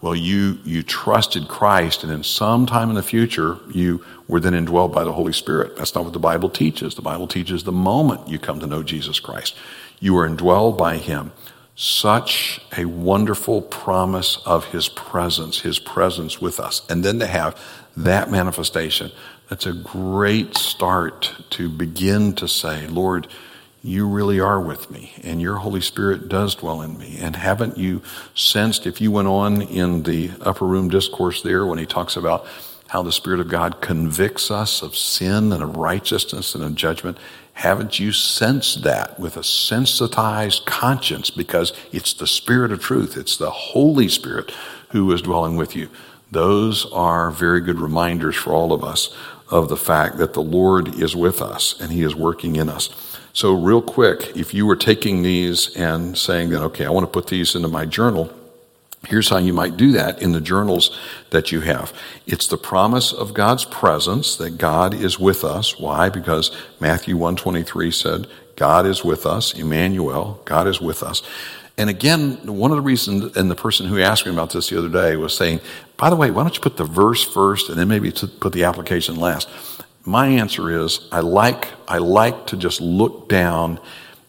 well, 0.00 0.16
you, 0.16 0.58
you 0.64 0.82
trusted 0.82 1.46
Christ 1.46 2.02
and 2.02 2.10
then 2.10 2.24
sometime 2.24 2.88
in 2.88 2.96
the 2.96 3.02
future 3.02 3.58
you 3.70 4.04
were 4.26 4.40
then 4.40 4.54
indwelled 4.54 4.92
by 4.92 5.04
the 5.04 5.12
Holy 5.12 5.32
Spirit. 5.32 5.76
That's 5.76 5.94
not 5.94 6.04
what 6.04 6.14
the 6.14 6.18
Bible 6.18 6.48
teaches. 6.48 6.94
The 6.94 7.02
Bible 7.02 7.26
teaches 7.26 7.64
the 7.64 7.72
moment 7.72 8.28
you 8.28 8.38
come 8.38 8.58
to 8.60 8.66
know 8.66 8.82
Jesus 8.82 9.20
Christ. 9.20 9.54
You 10.00 10.16
are 10.16 10.28
indwelled 10.28 10.78
by 10.78 10.96
him 10.96 11.32
such 11.76 12.60
a 12.76 12.84
wonderful 12.84 13.62
promise 13.62 14.38
of 14.44 14.66
his 14.66 14.88
presence, 14.88 15.60
his 15.60 15.78
presence 15.78 16.40
with 16.40 16.60
us. 16.60 16.82
And 16.90 17.04
then 17.04 17.18
to 17.20 17.26
have 17.26 17.58
that 17.96 18.30
manifestation, 18.30 19.10
that's 19.48 19.66
a 19.66 19.72
great 19.72 20.56
start 20.56 21.34
to 21.50 21.68
begin 21.68 22.34
to 22.34 22.46
say, 22.46 22.86
Lord, 22.86 23.26
you 23.82 24.06
really 24.06 24.38
are 24.38 24.60
with 24.60 24.90
me 24.90 25.12
and 25.22 25.40
your 25.40 25.56
Holy 25.56 25.80
Spirit 25.80 26.28
does 26.28 26.54
dwell 26.54 26.82
in 26.82 26.98
me. 26.98 27.18
And 27.20 27.34
haven't 27.34 27.78
you 27.78 28.02
sensed, 28.34 28.86
if 28.86 29.00
you 29.00 29.10
went 29.10 29.28
on 29.28 29.62
in 29.62 30.02
the 30.02 30.30
upper 30.40 30.66
room 30.66 30.88
discourse 30.88 31.42
there 31.42 31.64
when 31.66 31.78
he 31.78 31.86
talks 31.86 32.16
about 32.16 32.46
how 32.88 33.02
the 33.02 33.12
Spirit 33.12 33.40
of 33.40 33.48
God 33.48 33.80
convicts 33.80 34.50
us 34.50 34.82
of 34.82 34.96
sin 34.96 35.52
and 35.52 35.62
of 35.62 35.76
righteousness 35.76 36.54
and 36.54 36.64
of 36.64 36.74
judgment, 36.74 37.16
haven't 37.54 37.98
you 37.98 38.12
sensed 38.12 38.82
that 38.82 39.18
with 39.18 39.36
a 39.36 39.44
sensitized 39.44 40.66
conscience 40.66 41.30
because 41.30 41.72
it's 41.92 42.12
the 42.14 42.26
Spirit 42.26 42.72
of 42.72 42.80
truth, 42.80 43.16
it's 43.16 43.36
the 43.36 43.50
Holy 43.50 44.08
Spirit 44.08 44.52
who 44.90 45.10
is 45.12 45.22
dwelling 45.22 45.56
with 45.56 45.76
you? 45.76 45.88
Those 46.30 46.90
are 46.92 47.30
very 47.30 47.60
good 47.60 47.80
reminders 47.80 48.36
for 48.36 48.52
all 48.52 48.72
of 48.72 48.84
us 48.84 49.14
of 49.48 49.68
the 49.68 49.76
fact 49.76 50.18
that 50.18 50.32
the 50.32 50.42
Lord 50.42 51.00
is 51.00 51.16
with 51.16 51.42
us 51.42 51.80
and 51.80 51.92
He 51.92 52.02
is 52.02 52.14
working 52.14 52.56
in 52.56 52.68
us. 52.68 53.18
So, 53.32 53.52
real 53.54 53.82
quick, 53.82 54.36
if 54.36 54.54
you 54.54 54.66
were 54.66 54.76
taking 54.76 55.22
these 55.22 55.74
and 55.76 56.16
saying 56.16 56.50
that, 56.50 56.62
okay, 56.62 56.84
I 56.84 56.90
want 56.90 57.06
to 57.06 57.12
put 57.12 57.28
these 57.28 57.54
into 57.54 57.68
my 57.68 57.84
journal, 57.84 58.32
Here's 59.06 59.30
how 59.30 59.38
you 59.38 59.54
might 59.54 59.78
do 59.78 59.92
that 59.92 60.20
in 60.20 60.32
the 60.32 60.42
journals 60.42 60.98
that 61.30 61.50
you 61.50 61.60
have. 61.60 61.92
It's 62.26 62.46
the 62.46 62.58
promise 62.58 63.14
of 63.14 63.32
God's 63.32 63.64
presence 63.64 64.36
that 64.36 64.58
God 64.58 64.92
is 64.92 65.18
with 65.18 65.42
us. 65.42 65.78
Why? 65.78 66.10
Because 66.10 66.54
Matthew 66.80 67.16
123 67.16 67.90
said, 67.92 68.26
God 68.56 68.84
is 68.84 69.02
with 69.02 69.24
us, 69.24 69.54
Emmanuel, 69.54 70.42
God 70.44 70.68
is 70.68 70.82
with 70.82 71.02
us. 71.02 71.22
And 71.80 71.88
again, 71.88 72.36
one 72.44 72.72
of 72.72 72.76
the 72.76 72.82
reasons, 72.82 73.34
and 73.38 73.50
the 73.50 73.54
person 73.54 73.86
who 73.86 74.00
asked 74.00 74.26
me 74.26 74.32
about 74.32 74.50
this 74.50 74.68
the 74.68 74.78
other 74.78 74.90
day 74.90 75.16
was 75.16 75.34
saying, 75.34 75.60
by 75.96 76.10
the 76.10 76.16
way, 76.16 76.30
why 76.30 76.42
don't 76.42 76.54
you 76.54 76.60
put 76.60 76.76
the 76.76 76.84
verse 76.84 77.24
first 77.24 77.70
and 77.70 77.78
then 77.78 77.88
maybe 77.88 78.12
put 78.12 78.52
the 78.52 78.64
application 78.64 79.16
last? 79.16 79.48
My 80.04 80.26
answer 80.26 80.70
is, 80.84 81.08
I 81.10 81.20
like, 81.20 81.68
I 81.88 81.96
like 81.96 82.48
to 82.48 82.58
just 82.58 82.82
look 82.82 83.30
down 83.30 83.80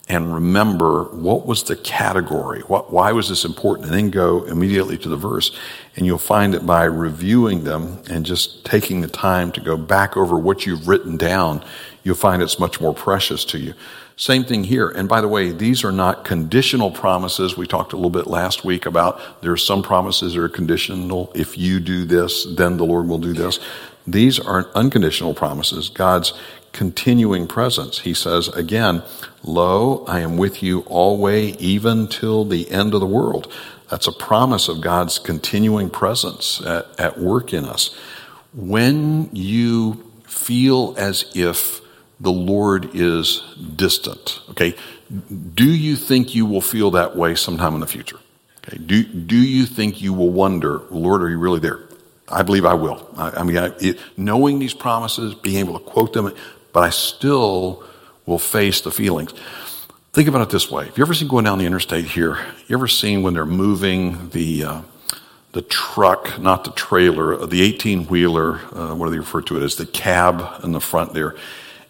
and 0.08 0.34
remember 0.34 1.04
what 1.12 1.46
was 1.46 1.64
the 1.64 1.76
category, 1.76 2.62
what, 2.62 2.90
why 2.90 3.12
was 3.12 3.28
this 3.28 3.44
important, 3.44 3.88
and 3.88 3.94
then 3.98 4.12
go 4.12 4.46
immediately 4.46 4.98
to 5.00 5.10
the 5.10 5.18
verse. 5.18 5.52
And 5.98 6.06
you'll 6.06 6.20
find 6.20 6.54
that 6.54 6.66
by 6.66 6.86
reviewing 6.86 7.66
them 7.66 8.02
and 8.10 8.26
just 8.26 8.64
taking 8.64 9.02
the 9.02 9.10
time 9.10 9.52
to 9.52 9.60
go 9.60 9.76
back 9.76 10.16
over 10.16 10.40
what 10.40 10.66
you've 10.66 10.88
written 10.88 11.18
down, 11.18 11.66
you'll 12.04 12.16
find 12.16 12.42
it's 12.42 12.60
much 12.60 12.80
more 12.80 12.94
precious 12.94 13.44
to 13.46 13.60
you. 13.60 13.74
Same 14.22 14.44
thing 14.44 14.66
here. 14.66 14.88
And 14.88 15.10
by 15.10 15.20
the 15.20 15.28
way, 15.28 15.50
these 15.50 15.84
are 15.84 15.92
not 15.92 16.24
conditional 16.24 16.92
promises. 16.92 17.58
We 17.58 17.66
talked 17.66 17.92
a 17.92 17.96
little 17.96 18.12
bit 18.12 18.28
last 18.28 18.64
week 18.64 18.86
about 18.86 19.20
there 19.42 19.52
are 19.52 19.58
some 19.58 19.82
promises 19.82 20.36
that 20.36 20.44
are 20.44 20.48
conditional. 20.48 21.32
If 21.34 21.58
you 21.58 21.80
do 21.80 22.06
this, 22.06 22.46
then 22.46 22.78
the 22.78 22.86
Lord 22.86 23.08
will 23.08 23.18
do 23.18 23.34
this. 23.34 23.60
These 24.06 24.40
are 24.40 24.70
unconditional 24.76 25.34
promises. 25.34 25.90
God's 25.90 26.34
continuing 26.72 27.48
presence. 27.48 28.02
He 28.02 28.14
says 28.14 28.48
again, 28.50 29.02
Lo, 29.42 30.06
I 30.06 30.20
am 30.20 30.38
with 30.38 30.62
you 30.62 30.82
always, 30.82 31.56
even 31.56 32.08
till 32.08 32.46
the 32.46 32.70
end 32.70 32.94
of 32.94 33.00
the 33.00 33.08
world. 33.08 33.52
That's 33.90 34.06
a 34.06 34.12
promise 34.12 34.68
of 34.68 34.82
God's 34.82 35.18
continuing 35.18 35.90
presence 35.90 36.62
at, 36.64 36.86
at 37.00 37.18
work 37.18 37.54
in 37.54 37.66
us. 37.66 37.90
When 38.54 39.32
you 39.34 40.06
feel 40.28 40.94
as 40.96 41.26
if 41.34 41.82
the 42.22 42.32
Lord 42.32 42.92
is 42.94 43.44
distant, 43.76 44.42
okay, 44.52 44.76
do 45.56 45.70
you 45.70 45.96
think 45.96 46.36
you 46.36 46.46
will 46.46 46.62
feel 46.62 46.92
that 46.92 47.16
way 47.16 47.36
sometime 47.36 47.74
in 47.74 47.80
the 47.80 47.88
future? 47.88 48.20
Okay, 48.60 48.78
do, 48.78 49.04
do 49.04 49.36
you 49.36 49.66
think 49.66 50.02
you 50.02 50.14
will 50.14 50.30
wonder, 50.30 50.84
Lord, 50.92 51.24
are 51.24 51.30
you 51.30 51.40
really 51.40 51.60
there? 51.60 51.80
I 52.30 52.44
believe 52.44 52.64
I 52.64 52.76
will. 52.76 53.10
I, 53.18 53.32
I 53.32 53.44
mean, 53.44 53.58
I, 53.58 53.72
it, 53.80 54.00
knowing 54.16 54.60
these 54.60 54.74
promises, 54.74 55.34
being 55.34 55.58
able 55.58 55.78
to 55.78 55.84
quote 55.84 56.14
them, 56.14 56.32
but 56.72 56.84
I 56.84 56.92
still 56.92 57.84
will 58.26 58.40
face 58.40 58.82
the 58.82 58.92
feelings. 58.92 59.34
Think 60.14 60.28
about 60.28 60.42
it 60.42 60.50
this 60.50 60.70
way. 60.70 60.86
Have 60.86 60.98
you 60.98 61.04
ever 61.04 61.14
seen 61.14 61.28
going 61.28 61.46
down 61.46 61.58
the 61.58 61.66
interstate 61.66 62.06
here? 62.06 62.38
You 62.68 62.78
ever 62.78 62.88
seen 62.88 63.24
when 63.24 63.34
they're 63.34 63.46
moving 63.46 64.30
the, 64.30 64.64
uh, 64.64 64.82
the 65.54 65.64
truck, 65.64 66.40
not 66.40 66.64
the 66.66 66.72
trailer, 66.72 67.34
uh, 67.34 67.46
the 67.48 67.62
18 67.62 68.06
wheeler, 68.06 68.60
uh, 68.76 68.94
what 68.94 69.08
do 69.08 69.12
they 69.12 69.20
refer 69.20 69.42
to 69.42 69.58
it 69.58 69.64
as? 69.64 69.76
The 69.76 69.86
cab 69.88 70.64
in 70.64 70.72
the 70.72 70.80
front 70.80 71.14
there. 71.14 71.36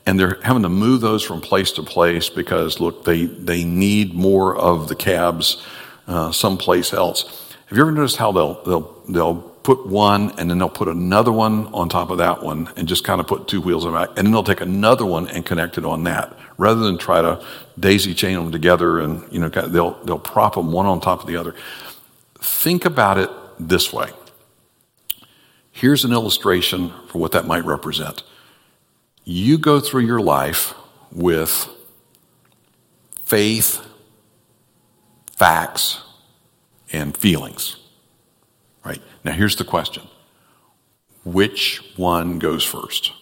And 0.05 0.19
they're 0.19 0.39
having 0.41 0.63
to 0.63 0.69
move 0.69 1.01
those 1.01 1.23
from 1.23 1.41
place 1.41 1.71
to 1.73 1.83
place 1.83 2.29
because, 2.29 2.79
look, 2.79 3.05
they, 3.05 3.25
they 3.25 3.63
need 3.63 4.13
more 4.13 4.55
of 4.55 4.87
the 4.87 4.95
cabs 4.95 5.63
uh, 6.07 6.31
someplace 6.31 6.93
else. 6.93 7.53
Have 7.67 7.77
you 7.77 7.83
ever 7.83 7.91
noticed 7.91 8.17
how 8.17 8.31
they'll, 8.31 8.63
they'll, 8.63 9.03
they'll 9.07 9.51
put 9.63 9.85
one 9.85 10.31
and 10.39 10.49
then 10.49 10.57
they'll 10.57 10.69
put 10.69 10.87
another 10.87 11.31
one 11.31 11.67
on 11.67 11.87
top 11.87 12.09
of 12.09 12.17
that 12.17 12.41
one 12.41 12.69
and 12.75 12.87
just 12.87 13.03
kind 13.03 13.21
of 13.21 13.27
put 13.27 13.47
two 13.47 13.61
wheels 13.61 13.85
on 13.85 14.01
it. 14.03 14.09
And 14.17 14.25
then 14.25 14.31
they'll 14.31 14.43
take 14.43 14.61
another 14.61 15.05
one 15.05 15.27
and 15.27 15.45
connect 15.45 15.77
it 15.77 15.85
on 15.85 16.03
that 16.05 16.37
rather 16.57 16.81
than 16.81 16.97
try 16.97 17.21
to 17.21 17.45
daisy 17.79 18.13
chain 18.13 18.35
them 18.35 18.51
together 18.51 18.99
and, 18.99 19.31
you 19.31 19.39
know, 19.39 19.49
they'll, 19.49 19.93
they'll 20.03 20.19
prop 20.19 20.55
them 20.55 20.71
one 20.71 20.85
on 20.85 20.99
top 20.99 21.21
of 21.21 21.27
the 21.27 21.37
other. 21.37 21.55
Think 22.39 22.85
about 22.85 23.17
it 23.17 23.29
this 23.59 23.93
way. 23.93 24.09
Here's 25.71 26.03
an 26.03 26.11
illustration 26.11 26.91
for 27.07 27.19
what 27.19 27.31
that 27.31 27.45
might 27.45 27.63
represent. 27.65 28.23
You 29.23 29.57
go 29.57 29.79
through 29.79 30.05
your 30.05 30.21
life 30.21 30.73
with 31.11 31.69
faith, 33.23 33.79
facts, 35.37 36.01
and 36.91 37.15
feelings. 37.15 37.77
Right? 38.83 39.01
Now, 39.23 39.31
here's 39.33 39.55
the 39.55 39.63
question 39.63 40.03
Which 41.23 41.81
one 41.95 42.39
goes 42.39 42.63
first? 42.63 43.13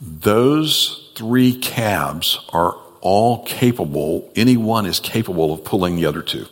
Those 0.00 1.10
three 1.16 1.58
cabs 1.58 2.38
are 2.52 2.76
all 3.00 3.44
capable, 3.44 4.30
any 4.36 4.56
one 4.56 4.84
is 4.84 5.00
capable 5.00 5.52
of 5.52 5.64
pulling 5.64 5.96
the 5.96 6.06
other 6.06 6.22
two. 6.22 6.46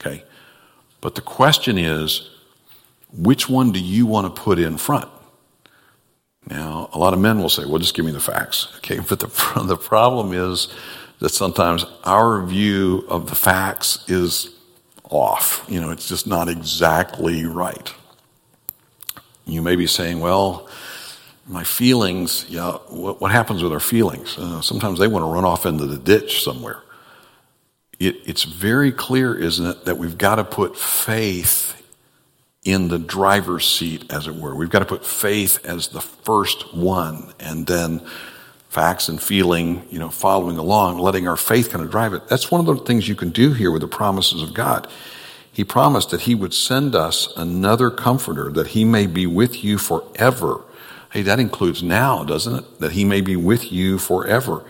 Okay? 0.00 0.24
But 1.00 1.14
the 1.14 1.20
question 1.20 1.78
is, 1.78 2.30
which 3.12 3.48
one 3.48 3.72
do 3.72 3.80
you 3.80 4.06
want 4.06 4.34
to 4.34 4.42
put 4.42 4.58
in 4.58 4.78
front? 4.78 5.08
Now, 6.48 6.88
a 6.92 6.98
lot 6.98 7.12
of 7.12 7.18
men 7.18 7.38
will 7.38 7.48
say, 7.48 7.64
well, 7.64 7.78
just 7.78 7.94
give 7.94 8.04
me 8.04 8.12
the 8.12 8.20
facts. 8.20 8.68
Okay? 8.78 9.00
But 9.00 9.18
the, 9.20 9.62
the 9.66 9.76
problem 9.76 10.32
is 10.32 10.68
that 11.18 11.30
sometimes 11.30 11.84
our 12.04 12.44
view 12.44 13.04
of 13.08 13.28
the 13.28 13.34
facts 13.34 14.04
is 14.08 14.54
off. 15.10 15.64
You 15.68 15.80
know, 15.80 15.90
it's 15.90 16.08
just 16.08 16.26
not 16.26 16.48
exactly 16.48 17.44
right. 17.44 17.92
You 19.44 19.62
may 19.62 19.76
be 19.76 19.86
saying, 19.86 20.20
well, 20.20 20.68
my 21.46 21.64
feelings, 21.64 22.46
yeah, 22.48 22.72
what, 22.88 23.20
what 23.20 23.30
happens 23.30 23.62
with 23.62 23.72
our 23.72 23.80
feelings? 23.80 24.36
Uh, 24.38 24.60
sometimes 24.60 24.98
they 24.98 25.08
want 25.08 25.24
to 25.24 25.30
run 25.30 25.44
off 25.44 25.66
into 25.66 25.86
the 25.86 25.98
ditch 25.98 26.42
somewhere. 26.42 26.82
It, 27.98 28.16
it's 28.24 28.42
very 28.44 28.92
clear, 28.92 29.34
isn't 29.34 29.64
it, 29.64 29.84
that 29.84 29.96
we've 29.98 30.18
got 30.18 30.36
to 30.36 30.44
put 30.44 30.76
faith 30.76 31.72
in 32.66 32.88
the 32.88 32.98
driver's 32.98 33.66
seat, 33.66 34.12
as 34.12 34.26
it 34.26 34.34
were. 34.34 34.54
We've 34.54 34.70
got 34.70 34.80
to 34.80 34.84
put 34.84 35.06
faith 35.06 35.64
as 35.64 35.88
the 35.88 36.00
first 36.00 36.74
one, 36.74 37.32
and 37.38 37.66
then 37.66 38.04
facts 38.68 39.08
and 39.08 39.22
feeling, 39.22 39.86
you 39.90 39.98
know, 39.98 40.10
following 40.10 40.58
along, 40.58 40.98
letting 40.98 41.28
our 41.28 41.36
faith 41.36 41.70
kind 41.70 41.84
of 41.84 41.90
drive 41.90 42.12
it. 42.12 42.28
That's 42.28 42.50
one 42.50 42.60
of 42.60 42.66
the 42.66 42.84
things 42.84 43.08
you 43.08 43.14
can 43.14 43.30
do 43.30 43.52
here 43.52 43.70
with 43.70 43.82
the 43.82 43.88
promises 43.88 44.42
of 44.42 44.52
God. 44.52 44.88
He 45.52 45.64
promised 45.64 46.10
that 46.10 46.22
He 46.22 46.34
would 46.34 46.52
send 46.52 46.94
us 46.94 47.32
another 47.36 47.88
comforter, 47.90 48.50
that 48.52 48.68
He 48.68 48.84
may 48.84 49.06
be 49.06 49.26
with 49.26 49.64
you 49.64 49.78
forever. 49.78 50.60
Hey, 51.12 51.22
that 51.22 51.40
includes 51.40 51.82
now, 51.82 52.24
doesn't 52.24 52.54
it? 52.54 52.80
That 52.80 52.92
He 52.92 53.06
may 53.06 53.22
be 53.22 53.36
with 53.36 53.72
you 53.72 53.96
forever. 53.98 54.64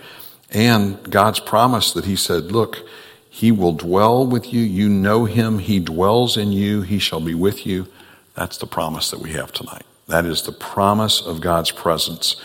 And 0.51 1.11
God's 1.11 1.41
promise 1.41 1.93
that 1.93 2.05
He 2.05 2.15
said, 2.15 2.53
Look, 2.53 2.87
He 3.37 3.53
will 3.53 3.75
dwell 3.75 4.27
with 4.27 4.51
you. 4.51 4.63
You 4.63 4.89
know 4.89 5.27
Him. 5.27 5.59
He 5.59 5.79
dwells 5.79 6.39
in 6.39 6.53
you. 6.53 6.81
He 6.81 6.99
shall 6.99 7.21
be 7.21 7.35
with 7.35 7.67
you. 7.67 7.87
That's 8.35 8.57
the 8.57 8.67
promise 8.67 9.11
that 9.11 9.21
we 9.21 9.33
have 9.33 9.53
tonight. 9.53 9.85
That 10.09 10.25
is 10.25 10.41
the 10.41 10.53
promise 10.53 11.21
of 11.21 11.43
God's 11.43 11.71
presence. 11.71 12.37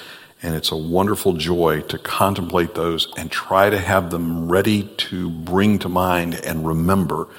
And 0.44 0.54
it's 0.54 0.70
a 0.70 0.76
wonderful 0.76 1.32
joy 1.38 1.80
to 1.84 1.98
contemplate 1.98 2.76
those 2.76 3.08
and 3.16 3.32
try 3.32 3.70
to 3.70 3.80
have 3.80 4.12
them 4.12 4.52
ready 4.52 4.84
to 5.08 5.30
bring 5.30 5.80
to 5.80 5.88
mind 5.88 6.36
and 6.36 6.68
remember 6.68 7.30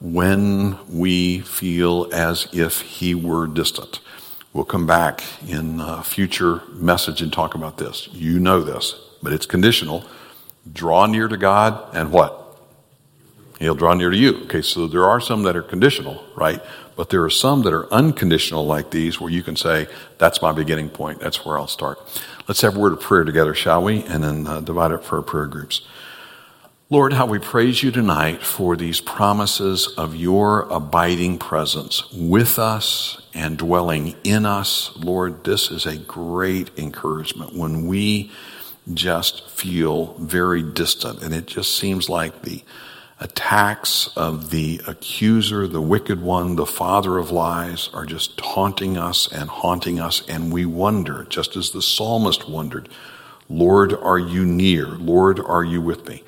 when 0.00 0.78
we 0.88 1.40
feel 1.40 2.08
as 2.10 2.48
if 2.54 2.80
He 2.80 3.14
were 3.14 3.46
distant. 3.46 4.00
We'll 4.54 4.64
come 4.64 4.86
back 4.86 5.22
in 5.46 5.78
a 5.78 6.02
future 6.02 6.62
message 6.72 7.20
and 7.20 7.30
talk 7.30 7.54
about 7.54 7.76
this. 7.76 8.08
You 8.12 8.38
know 8.38 8.62
this, 8.62 8.94
but 9.22 9.34
it's 9.34 9.44
conditional. 9.44 10.06
Draw 10.72 11.04
near 11.04 11.28
to 11.28 11.36
God 11.36 11.94
and 11.94 12.10
what? 12.10 12.43
He'll 13.58 13.74
draw 13.74 13.94
near 13.94 14.10
to 14.10 14.16
you. 14.16 14.42
Okay, 14.44 14.62
so 14.62 14.86
there 14.86 15.04
are 15.04 15.20
some 15.20 15.44
that 15.44 15.56
are 15.56 15.62
conditional, 15.62 16.24
right? 16.36 16.60
But 16.96 17.10
there 17.10 17.22
are 17.22 17.30
some 17.30 17.62
that 17.62 17.72
are 17.72 17.92
unconditional 17.92 18.66
like 18.66 18.90
these 18.90 19.20
where 19.20 19.30
you 19.30 19.42
can 19.42 19.56
say, 19.56 19.86
that's 20.18 20.42
my 20.42 20.52
beginning 20.52 20.90
point. 20.90 21.20
That's 21.20 21.44
where 21.44 21.58
I'll 21.58 21.66
start. 21.66 21.98
Let's 22.48 22.60
have 22.60 22.76
a 22.76 22.80
word 22.80 22.92
of 22.92 23.00
prayer 23.00 23.24
together, 23.24 23.54
shall 23.54 23.82
we? 23.82 24.02
And 24.04 24.22
then 24.22 24.46
uh, 24.46 24.60
divide 24.60 24.90
it 24.90 25.04
for 25.04 25.16
our 25.16 25.22
prayer 25.22 25.46
groups. 25.46 25.82
Lord, 26.90 27.14
how 27.14 27.26
we 27.26 27.38
praise 27.38 27.82
you 27.82 27.90
tonight 27.90 28.42
for 28.42 28.76
these 28.76 29.00
promises 29.00 29.88
of 29.96 30.14
your 30.14 30.62
abiding 30.70 31.38
presence 31.38 32.12
with 32.12 32.58
us 32.58 33.22
and 33.32 33.56
dwelling 33.56 34.14
in 34.22 34.44
us. 34.44 34.92
Lord, 34.96 35.44
this 35.44 35.70
is 35.70 35.86
a 35.86 35.96
great 35.96 36.70
encouragement 36.78 37.56
when 37.56 37.86
we 37.86 38.30
just 38.92 39.48
feel 39.48 40.12
very 40.18 40.62
distant 40.62 41.22
and 41.22 41.34
it 41.34 41.46
just 41.46 41.74
seems 41.74 42.10
like 42.10 42.42
the 42.42 42.62
attacks 43.20 44.08
of 44.16 44.50
the 44.50 44.80
accuser, 44.86 45.66
the 45.66 45.80
wicked 45.80 46.20
one, 46.20 46.56
the 46.56 46.66
father 46.66 47.18
of 47.18 47.30
lies 47.30 47.88
are 47.94 48.06
just 48.06 48.36
taunting 48.36 48.96
us 48.96 49.30
and 49.32 49.48
haunting 49.48 50.00
us. 50.00 50.26
And 50.28 50.52
we 50.52 50.66
wonder, 50.66 51.24
just 51.28 51.56
as 51.56 51.70
the 51.70 51.82
psalmist 51.82 52.48
wondered, 52.48 52.88
Lord, 53.48 53.94
are 53.94 54.18
you 54.18 54.44
near? 54.44 54.86
Lord, 54.86 55.38
are 55.38 55.64
you 55.64 55.80
with 55.80 56.08
me? 56.08 56.24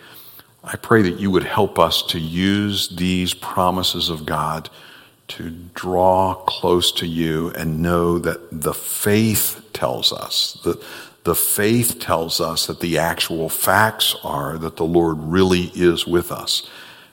I 0.62 0.76
pray 0.76 1.02
that 1.02 1.20
you 1.20 1.30
would 1.30 1.44
help 1.44 1.78
us 1.78 2.02
to 2.08 2.18
use 2.18 2.88
these 2.88 3.34
promises 3.34 4.08
of 4.08 4.26
God 4.26 4.68
to 5.28 5.50
draw 5.74 6.34
close 6.34 6.92
to 6.92 7.06
you 7.06 7.50
and 7.50 7.82
know 7.82 8.18
that 8.18 8.62
the 8.62 8.74
faith 8.74 9.68
tells 9.72 10.12
us, 10.12 10.60
that 10.64 10.82
the 11.26 11.34
faith 11.34 11.98
tells 11.98 12.40
us 12.40 12.66
that 12.66 12.78
the 12.78 12.98
actual 12.98 13.48
facts 13.48 14.14
are 14.22 14.56
that 14.58 14.76
the 14.76 14.84
Lord 14.84 15.18
really 15.18 15.72
is 15.74 16.06
with 16.06 16.30
us. 16.30 16.70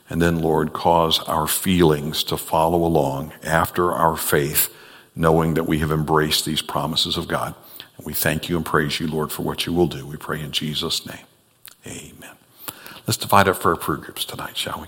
And 0.07 0.21
then, 0.21 0.39
Lord, 0.39 0.71
cause 0.71 1.17
our 1.21 1.47
feelings 1.47 2.23
to 2.25 2.37
follow 2.37 2.85
along 2.85 3.33
after 3.41 3.91
our 3.91 4.15
faith, 4.15 4.71
knowing 5.15 5.55
that 5.55 5.63
we 5.63 5.79
have 5.79 5.91
embraced 5.91 6.45
these 6.45 6.61
promises 6.61 7.17
of 7.17 7.27
God. 7.27 7.55
And 7.97 8.05
we 8.05 8.13
thank 8.13 8.49
you 8.49 8.55
and 8.55 8.63
praise 8.63 8.99
you, 8.99 9.07
Lord, 9.07 9.31
for 9.31 9.41
what 9.41 9.65
you 9.65 9.73
will 9.73 9.87
do. 9.87 10.05
We 10.05 10.17
pray 10.17 10.41
in 10.41 10.51
Jesus' 10.51 11.07
name. 11.07 11.25
Amen. 11.87 12.35
Let's 13.07 13.17
divide 13.17 13.47
up 13.47 13.57
for 13.57 13.71
our 13.71 13.77
prayer 13.77 13.97
groups 13.97 14.25
tonight, 14.25 14.55
shall 14.55 14.81
we? 14.81 14.87